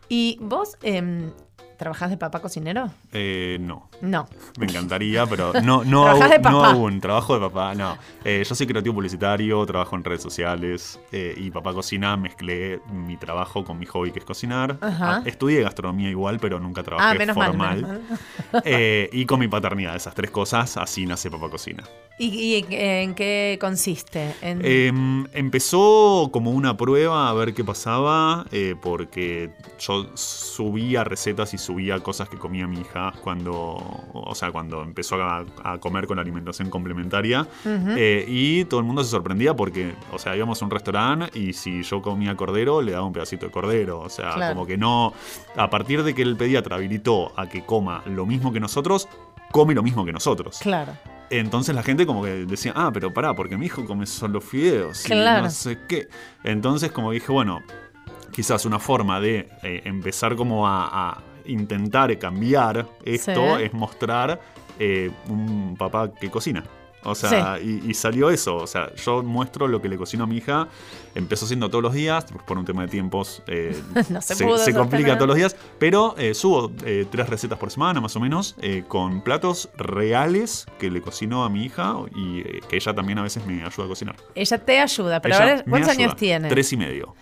[0.10, 1.32] ¿Y vos em,
[1.78, 2.90] trabajás de papá cocinero?
[3.14, 3.90] Eh, no.
[4.02, 4.28] No.
[4.60, 6.72] Me encantaría, pero no, no, aún, de no papá.
[6.72, 7.02] aún.
[7.02, 7.98] Trabajo de papá, no.
[8.24, 12.16] Eh, yo soy creativo publicitario, trabajo en redes sociales eh, y papá cocina.
[12.18, 14.78] Mezclé mi trabajo con mi hobby, que es cocinar.
[14.82, 15.18] Ajá.
[15.18, 17.76] Ah, estudié gastronomía igual, pero nunca trabajé Ah, menos mal, formal.
[17.82, 18.20] menos mal.
[18.66, 21.84] Eh, y con mi paternidad, esas tres cosas, así nace papá cocina.
[22.18, 24.34] ¿Y, y en, qué consiste?
[24.42, 31.54] En- Em, empezó como una prueba a ver qué pasaba, eh, porque yo subía recetas
[31.54, 33.54] y subía cosas que comía mi hija cuando,
[34.14, 37.48] o sea, cuando empezó a, a comer con alimentación complementaria.
[37.66, 41.54] Eh, y todo el mundo se sorprendía porque, o sea, íbamos a un restaurante y
[41.54, 44.00] si yo comía cordero, le daba un pedacito de cordero.
[44.00, 44.54] O sea, Claro.
[44.56, 45.14] como que no.
[45.56, 49.08] A partir de que el pediatra habilitó a que coma lo mismo que nosotros,
[49.52, 50.60] come lo mismo que nosotros.
[50.60, 50.94] Claro.
[51.30, 55.04] Entonces la gente como que decía, ah, pero pará, porque mi hijo come solo fideos
[55.06, 55.44] y Claro.
[55.46, 56.08] no sé qué.
[56.44, 57.62] Entonces como dije, bueno,
[58.32, 63.64] quizás una forma de eh, empezar como a, a intentar cambiar esto Sí.
[63.64, 64.40] es mostrar
[64.80, 66.64] eh, un papá que cocina.
[67.08, 68.56] O sea, y, y salió eso.
[68.58, 70.68] O sea, yo muestro lo que le cocino a mi hija.
[71.14, 73.44] Empezó haciendo todos los días, por un tema de tiempos.
[73.46, 73.80] eh,
[74.10, 75.56] No se se, pudo se complica todos los días.
[75.78, 78.56] Pero eh, subo eh, tres recetas por semana, más o menos,
[78.88, 83.46] con platos reales que le cocino a mi hija y que ella también a veces
[83.46, 84.16] me ayuda a cocinar.
[84.34, 86.06] Ella te ayuda, pero Ella ahora, ¿cuántos ayuda.
[86.06, 86.50] años tiene?
[86.50, 87.14] Tres y medio.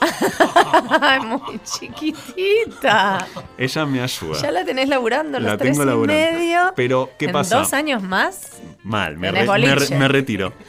[1.00, 3.26] Ay, muy chiquitita.
[3.56, 4.40] Ella me ayuda.
[4.40, 6.22] Ya la tenés laburando los La tres tengo y laburando.
[6.38, 6.72] medio.
[6.76, 7.58] Pero, ¿qué en pasa?
[7.58, 8.60] dos años más.
[8.82, 9.96] Mal, me, re- me re- boliche.
[9.96, 10.52] me retiro.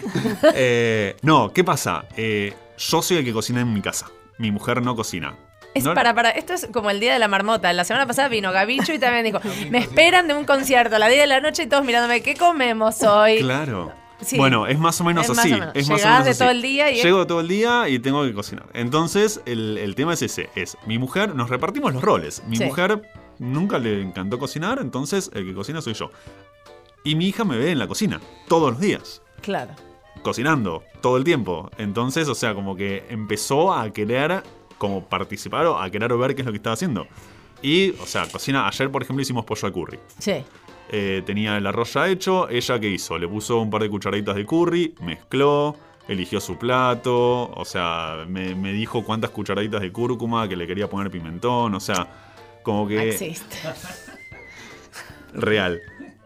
[0.55, 2.05] Eh, no, ¿qué pasa?
[2.17, 4.07] Eh, yo soy el que cocina en mi casa.
[4.37, 5.35] Mi mujer no cocina.
[5.73, 7.71] Es No- para, para, esto es como el día de la marmota.
[7.73, 9.39] La semana pasada vino Gabicho y también dijo,
[9.71, 12.35] me esperan de un concierto a la 10 de la noche y todos mirándome, ¿qué
[12.35, 13.39] comemos hoy?
[13.39, 13.91] Claro.
[14.23, 14.37] Sí.
[14.37, 15.53] Bueno, es más o menos Es más así.
[15.53, 15.75] o menos.
[15.75, 16.39] Es más o menos de así.
[16.39, 18.67] todo el día y Llego todo el día y tengo que cocinar.
[18.73, 20.49] Entonces, el, el tema es ese.
[20.55, 22.43] Es mi mujer, nos repartimos los roles.
[22.47, 22.65] Mi Sí.
[22.65, 23.01] mujer
[23.39, 26.09] nunca le encantó cocinar, entonces el que cocina soy yo.
[27.03, 29.21] Y mi hija me ve en la cocina, todos los días.
[29.41, 29.73] Claro.
[30.21, 31.69] cocinando todo el tiempo.
[31.77, 34.41] Entonces, o sea, como que empezó a querer
[34.77, 37.07] como participar o a querer ver qué es lo que estaba haciendo.
[37.61, 38.65] Y, o sea, cocina.
[38.67, 39.99] Ayer, por ejemplo, hicimos pollo al curry.
[40.19, 40.35] Sí.
[40.89, 42.49] Eh, tenía el arroz ya hecho.
[42.49, 43.17] Ella, ¿qué hizo?
[43.17, 45.75] Le puso un par de cucharaditas de curry, mezcló,
[46.07, 47.49] eligió su plato.
[47.51, 51.73] O sea, me, me dijo cuántas cucharaditas de cúrcuma, que le quería poner pimentón.
[51.73, 52.07] O sea,
[52.63, 53.09] como que.
[53.09, 53.57] Existe.
[55.33, 55.81] Real.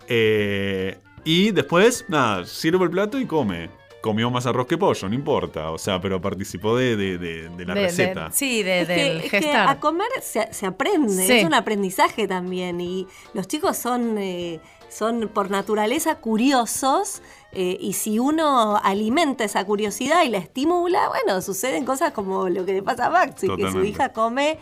[0.08, 3.70] Eh, y después, nada, sirve el plato y come.
[4.08, 5.70] Comió más arroz que pollo, no importa.
[5.72, 8.32] O sea, pero participó de, de- de- de la De- de- receta.
[8.32, 9.68] sí, de, Es que- del es que gestar.
[9.68, 11.34] a comer se, se aprende, Sí.
[11.40, 12.80] es un aprendizaje también.
[12.80, 17.22] Y los chicos son, eh, son por naturaleza curiosos.
[17.54, 22.66] eh, y si uno alimenta esa curiosidad y la estimula, bueno, suceden cosas como lo
[22.66, 23.88] que le pasa a Maxi, que su Totalmente.
[23.90, 24.60] hija come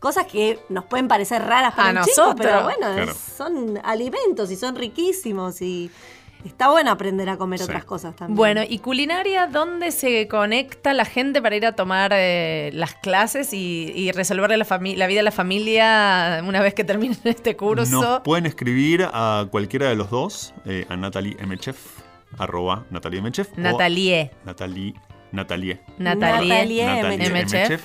[0.00, 2.46] cosas que nos pueden parecer raras para A un chico, nosotros.
[2.46, 3.14] pero bueno, Claro.
[3.36, 5.90] son alimentos y son riquísimos y
[6.44, 7.64] está bueno aprender a comer Sí.
[7.64, 8.36] otras cosas también.
[8.36, 13.52] Bueno, y culinaria, ¿dónde se conecta la gente para ir a tomar eh, las clases
[13.52, 18.00] y, y resolverle la, vida a la familia una vez que terminen este curso?
[18.00, 21.56] Nos pueden escribir a cualquiera de los dos, eh, a Natalie M.
[21.58, 21.78] Chef,
[22.38, 23.30] arroba Natalie M.
[23.32, 24.30] Chef, o Natalie.
[24.44, 24.94] Natalie
[25.32, 25.80] Natalie.
[25.98, 27.78] Natalie, Natalie Natalie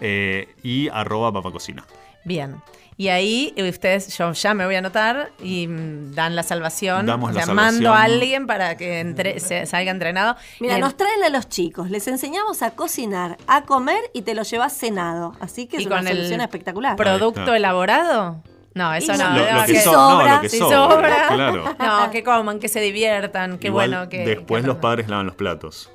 [0.00, 1.84] eh, y arroba papacocina.
[2.24, 2.56] Bien.
[2.96, 7.06] Y ahí eh, ustedes, yo ya me voy a anotar y mm, dan la salvación.
[7.06, 10.36] Damos o la sea, mando a alguien para que entre- se- salga entrenado.
[10.60, 14.42] Mira, nos traen a los chicos, les enseñamos a cocinar, a comer y te lo
[14.44, 15.32] llevas cenado.
[15.40, 16.96] Así que es Y una con el solución espectacular.
[16.96, 18.42] ¿Producto elaborado?
[18.74, 19.36] No, eso no.
[19.38, 21.28] Lo, que que- so- sobra, no, lo que si sobra, sobra.
[21.34, 21.76] Claro.
[21.78, 24.24] No, que coman, que se diviertan, qué Igual, bueno que.
[24.24, 25.90] Después que los padres lavan los platos.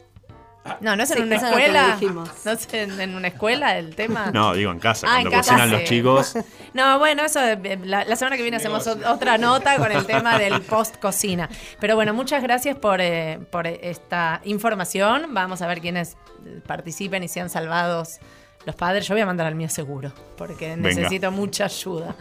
[0.82, 1.98] No, no es en Sí, una escuela.
[2.46, 4.32] No es en, en una escuela el tema.
[4.32, 5.76] No, digo en casa, Ah, en cuando casa cocinan sí.
[5.76, 6.34] los chicos.
[6.74, 10.06] No, bueno, eso eh, la, la semana que viene hacemos ot- otra nota con el
[10.06, 11.50] tema del post cocina.
[11.80, 15.34] Pero bueno, muchas gracias por, eh, por esta información.
[15.34, 16.16] Vamos a ver quiénes
[16.46, 18.20] eh, participen y sean salvados
[18.66, 19.08] los padres.
[19.08, 20.90] Yo voy a mandar al mío seguro, porque Venga.
[20.90, 22.16] necesito mucha ayuda.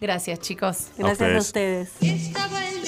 [0.00, 0.86] Gracias, chicos.
[0.96, 1.90] Gracias a ustedes.
[2.00, 2.82] Estaba el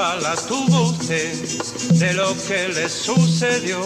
[0.00, 1.34] culpa la tuvo usted
[1.98, 3.80] de lo que le sucedió,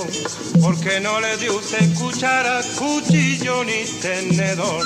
[0.63, 4.85] porque no le dio usted cuchara, cuchillo ni tenedor.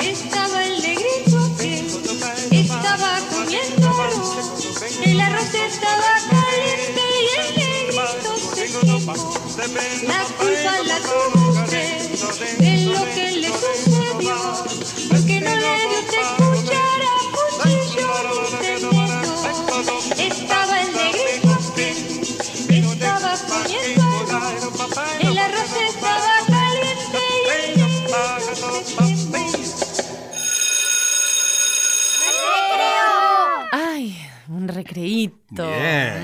[0.00, 1.50] Estaba el negrito
[2.50, 3.90] estaba comiendo.
[5.04, 10.13] El arroz estaba caliente y el negrito se quemó.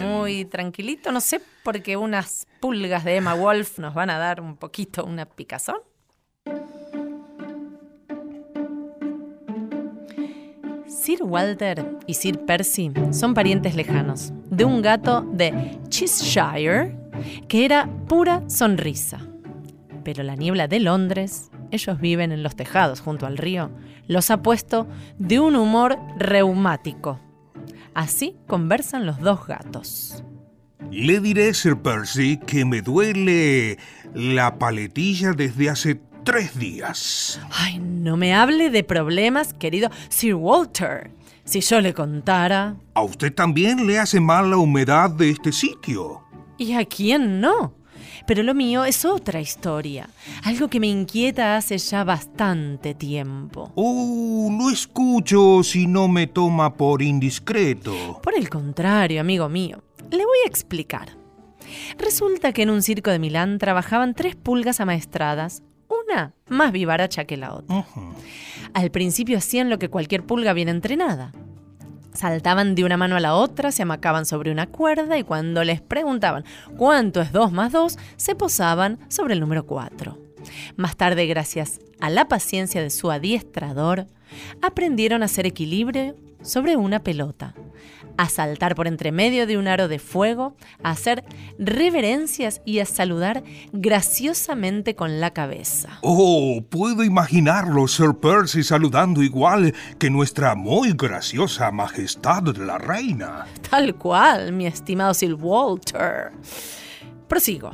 [0.03, 1.13] Muy tranquilito.
[1.13, 5.27] No sé, porque unas pulgas de Emma Wolf nos van a dar un poquito una
[5.27, 5.77] picazón.
[10.87, 16.97] Sir Walter y Sir Percy son parientes lejanos de un gato de Cheshire
[17.49, 19.21] que era pura sonrisa.
[20.05, 23.71] Pero la niebla de Londres, ellos viven en los tejados junto al río,
[24.09, 24.87] los ha puesto
[25.19, 27.21] de un humor reumático.
[27.95, 30.23] Así conversan los dos gatos.
[30.91, 33.79] Le diré, Sir Percy, que me duele
[34.15, 37.41] la paletilla desde hace tres días.
[37.53, 41.13] Ay, no me hable de problemas, querido Sir Walter.
[41.45, 42.77] Si yo le contara...
[42.95, 46.23] ¿A usted también le hace mal la humedad de este sitio?
[46.59, 47.75] ¿Y a quién no?
[48.31, 50.09] Pero lo mío es otra historia,
[50.45, 53.73] algo que me inquieta hace ya bastante tiempo.
[53.75, 58.21] Oh, lo escucho si no me toma por indiscreto.
[58.23, 61.09] Por el contrario, amigo mío, le voy a explicar.
[61.99, 67.37] Resulta que en un circo de Milán trabajaban tres pulgas amaestradas, una más vivaracha que
[67.37, 67.85] la otra.
[68.75, 71.33] Al principio hacían lo que cualquier pulga bien entrenada.
[72.13, 75.81] Saltaban de una mano a la otra, se amacaban sobre una cuerda y cuando les
[75.81, 76.45] preguntaban
[76.77, 80.19] cuánto es 2 más 2, se posaban sobre el número 4.
[80.77, 84.07] Más tarde, gracias a la paciencia de su adiestrador,
[84.63, 87.55] aprendieron a hacer equilibrio sobre una pelota,
[88.21, 91.25] a saltar por entre medio de un aro de fuego, a hacer
[91.59, 93.43] reverencias y a saludar
[93.73, 96.01] graciosamente con la cabeza.
[96.03, 103.47] Oh, puedo imaginarlo, Sir Percy, saludando igual que nuestra muy graciosa majestad la reina.
[103.71, 106.31] Tal cual, mi estimado Sir Walter.
[107.27, 107.73] Prosigo.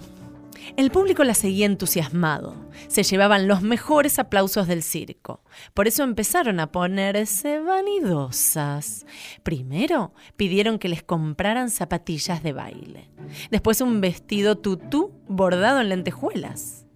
[0.74, 2.56] El público la seguía entusiasmado.
[2.88, 5.42] Se llevaban los mejores aplausos del circo.
[5.74, 9.06] Por eso empezaron a ponerse vanidosas.
[9.42, 13.10] Primero pidieron que les compraran zapatillas de baile.
[13.50, 16.86] Después un vestido tutú bordado en lentejuelas.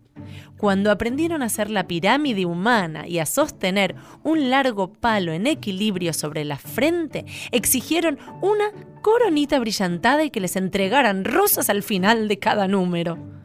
[0.57, 6.12] Cuando aprendieron a hacer la pirámide humana y a sostener un largo palo en equilibrio
[6.12, 12.39] sobre la frente, exigieron una coronita brillantada y que les entregaran rosas al final de
[12.39, 13.39] cada número.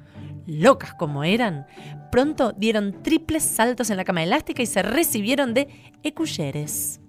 [0.47, 1.65] Locas como eran,
[2.11, 5.67] pronto dieron triples saltos en la cama elástica y se recibieron de
[6.03, 6.99] ecuyeres.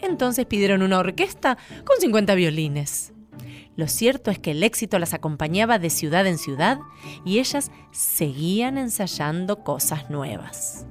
[0.00, 3.12] Entonces pidieron una orquesta con 50 violines.
[3.76, 6.78] Lo cierto es que el éxito las acompañaba de ciudad en ciudad
[7.24, 10.86] y ellas seguían ensayando cosas nuevas.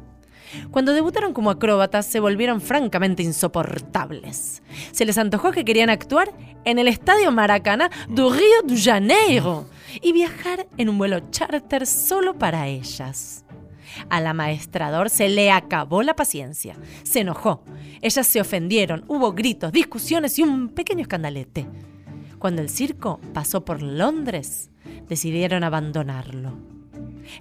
[0.69, 4.61] Cuando debutaron como acróbatas se volvieron francamente insoportables.
[4.91, 6.31] Se les antojó que querían actuar
[6.65, 9.65] en el estadio Maracaná du Río de Janeiro
[10.01, 13.45] y viajar en un vuelo charter solo para ellas.
[14.09, 16.75] Al amaestrador se le acabó la paciencia.
[17.03, 17.63] Se enojó.
[18.01, 21.67] Ellas se ofendieron, hubo gritos, discusiones y un pequeño escandalete.
[22.39, 24.69] Cuando el circo pasó por Londres,
[25.07, 26.57] decidieron abandonarlo.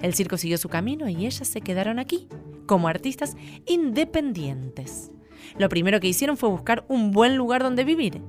[0.01, 2.29] El circo siguió su camino y ellas se quedaron aquí,
[2.67, 3.37] como artistas
[3.67, 5.11] independientes.
[5.59, 8.23] Lo primero que hicieron fue buscar un buen lugar donde vivir.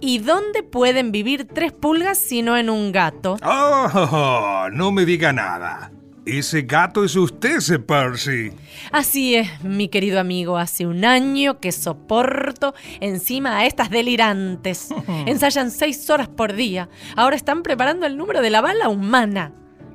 [0.00, 3.36] ¿Y dónde pueden vivir tres pulgas si no en un gato?
[3.42, 5.92] Oh, no me diga nada.
[6.24, 8.52] Ese gato es usted, Sir Percy.
[8.92, 14.88] Así es, mi querido amigo, hace un año que soporto encima a estas delirantes.
[15.26, 16.88] Ensayan seis horas por día.
[17.16, 19.52] Ahora están preparando el número de la bala humana.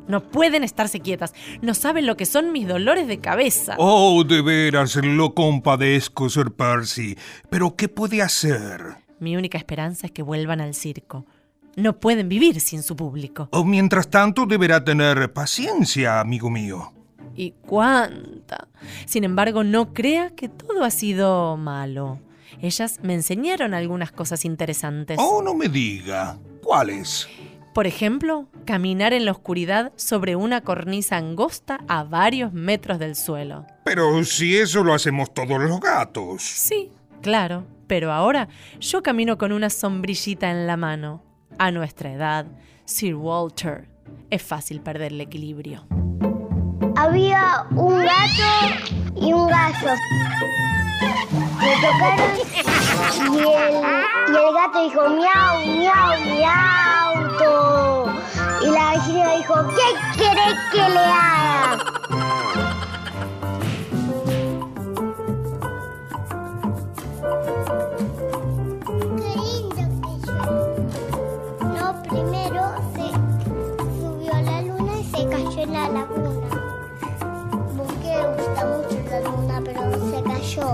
[0.08, 1.34] No pueden estarse quietas.
[1.62, 3.76] No saben lo que son mis dolores de cabeza.
[3.80, 7.18] Oh, de veras, lo compadezco, Sir Percy.
[7.50, 9.05] Pero, ¿qué puede hacer?
[9.20, 11.26] Mi única esperanza es que vuelvan al circo.
[11.76, 13.50] No pueden vivir sin su público.
[13.52, 16.94] O mientras tanto, deberá tener paciencia, amigo mío.
[17.36, 18.68] ¿Y cuánta?
[19.06, 22.20] Sin embargo, no crea que todo ha sido malo.
[22.62, 25.18] Ellas me enseñaron algunas cosas interesantes.
[25.20, 26.38] Oh, no me diga.
[26.64, 27.28] ¿Cuáles?
[27.74, 33.66] Por ejemplo, caminar en la oscuridad sobre una cornisa angosta a varios metros del suelo.
[33.84, 36.42] Pero si eso lo hacemos todos los gatos.
[36.42, 36.90] Sí,
[37.22, 38.48] claro, pero ahora
[38.80, 41.24] yo camino con una sombrillita en la mano.
[41.58, 42.48] A nuestra edad,
[42.84, 43.88] Sir Walter,
[44.30, 45.86] es fácil perder el equilibrio.
[46.98, 48.52] Había un gato
[49.16, 49.94] y un gallo.
[51.60, 53.76] Me tocaron y el,
[54.28, 56.86] y el gato dijo miau, miau, miau.
[58.62, 59.88] Y la gallina dijo, ¿qué
[60.18, 62.65] querés que le haga?
[75.88, 76.30] La laguna.
[77.76, 80.68] Busqué, me gusta mucho la luna, pero se cayó.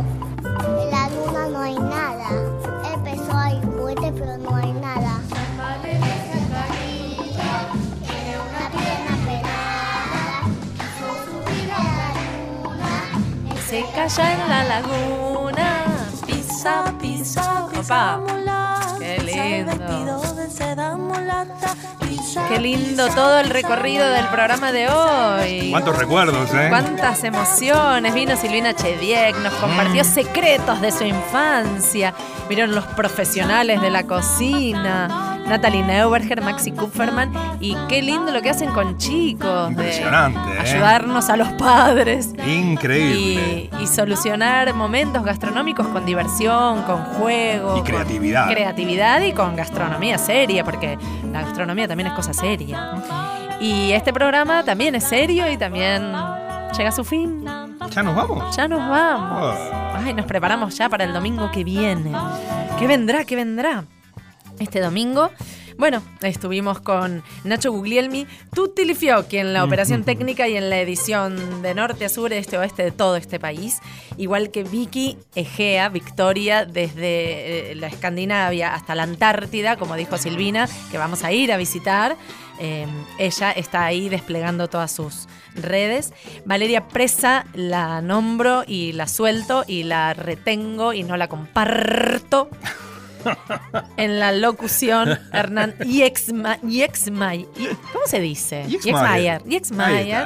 [0.43, 2.29] En la luna no hay nada.
[2.93, 5.19] Empezó a ir cohete, pero no hay nada.
[8.07, 10.37] Tiene una pierna pelada.
[10.77, 12.09] Quiso subir a la
[12.63, 12.91] luna.
[13.67, 15.69] Se calla en la laguna,
[16.25, 17.45] pisa, pisa,
[17.77, 18.03] opa.
[18.99, 20.20] Qué lindo.
[22.47, 25.69] Qué lindo todo el recorrido del programa de hoy.
[25.71, 26.67] ¿Cuántos recuerdos, eh?
[26.69, 28.13] Cuántas emociones.
[28.13, 32.13] Vino Silvina Chediek, nos compartió secretos de su infancia.
[32.49, 35.30] Vieron los profesionales de la cocina.
[35.47, 37.31] Natalie Neuberger, Maxi Kupferman.
[37.59, 39.67] Y qué lindo lo que hacen con chicos.
[39.67, 40.59] de Impresionante, ¿eh?
[40.59, 42.33] Ayudarnos a los padres.
[42.47, 43.69] Increíble.
[43.79, 47.77] Y, y solucionar momentos gastronómicos con diversión, con juego.
[47.77, 48.45] Y creatividad.
[48.45, 50.97] Con creatividad y con gastronomía seria, porque
[51.31, 52.93] la gastronomía también es cosa seria.
[53.59, 56.13] Y este programa también es serio y también
[56.77, 57.45] llega a su fin.
[57.91, 58.55] ¿Ya nos vamos?
[58.55, 59.55] Ya nos vamos.
[59.59, 59.99] Ah.
[60.03, 62.11] Ay, nos preparamos ya para el domingo que viene.
[62.79, 63.25] ¿Qué vendrá?
[63.25, 63.83] ¿Qué vendrá?
[64.61, 65.31] Este domingo,
[65.77, 70.79] bueno, estuvimos con Nacho Guglielmi, Tutti Li Fiocchi en la operación técnica y en la
[70.79, 73.79] edición de norte a sur, este a oeste de todo este país.
[74.17, 80.69] Igual que Vicky Egea, Victoria, desde eh, la Escandinavia hasta la Antártida, como dijo Silvina,
[80.91, 82.15] que vamos a ir a visitar.
[82.59, 82.85] Eh,
[83.17, 86.13] ella está ahí desplegando todas sus redes.
[86.45, 92.47] Valeria Presa la nombro y la suelto y la retengo y no la comparto.
[93.97, 98.65] En la locución, Hernán Yexma- Yexmay- y- ¿Cómo se dice?
[98.67, 99.43] Yexmayer.
[99.43, 100.25] Yexmayer.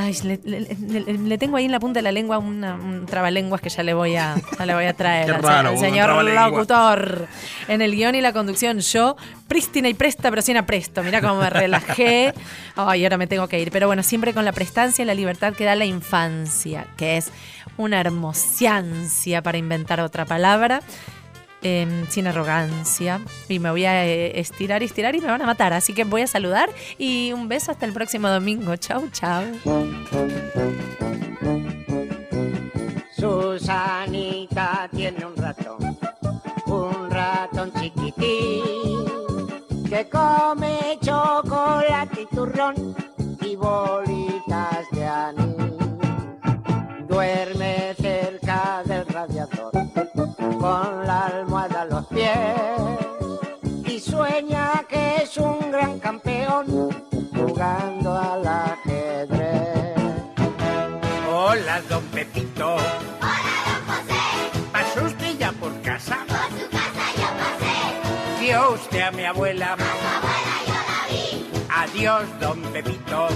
[0.00, 3.04] Ay, le, le- le- le tengo ahí en la punta de la lengua una, un
[3.06, 5.74] trabalenguas que ya le voy a, ya le voy a traer Qué al, raro, al
[5.74, 7.26] un señor locutor.
[7.66, 9.16] En el guion y la conducción, yo,
[9.48, 11.02] prístina y presta, pero sin apresto.
[11.02, 12.32] Mira cómo me relajé.
[12.76, 13.72] Ay, ahora me tengo que ir.
[13.72, 17.30] Pero bueno, siempre con la prestancia y la libertad que da la infancia, que es
[17.76, 20.80] una hermosiancia para inventar otra palabra.
[21.62, 23.20] Em, sin arrogancia.
[23.48, 25.72] Y me voy a eh, estirar y estirar y me van a matar.
[25.72, 28.76] Así que voy a saludar y un beso hasta el próximo domingo.
[28.76, 29.44] Chau chau.
[33.18, 35.98] Susanita tiene un ratón,
[36.66, 39.04] un ratón chiquitín,
[39.88, 42.94] que come chocolate y turrón
[43.42, 45.47] y bolitas de anís.
[54.88, 56.66] Que es un gran campeón
[57.34, 59.96] jugando al ajedrez.
[61.30, 62.74] Hola, don Pepito.
[62.74, 62.80] Hola,
[63.64, 64.70] don José.
[64.72, 66.18] ¿Pasó usted ya por casa?
[66.26, 68.40] Por su casa ya pasé.
[68.40, 69.74] ¿Vio usted a mi abuela?
[69.74, 71.50] A su abuela yo la vi.
[71.70, 73.28] Adiós, don Pepito.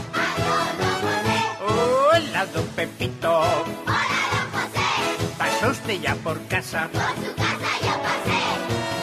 [1.68, 3.42] Hola, don Pepito.
[5.38, 6.88] ¿Pasó usted ya por casa?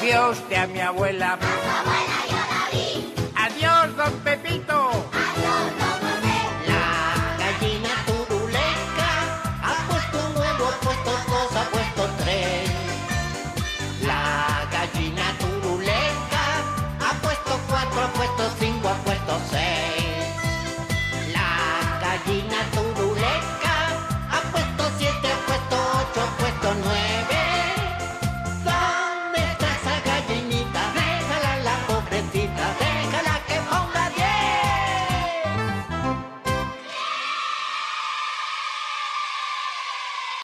[0.02, 1.38] ¿Vio usted a mi abuela?
[4.00, 4.79] Don Pepito.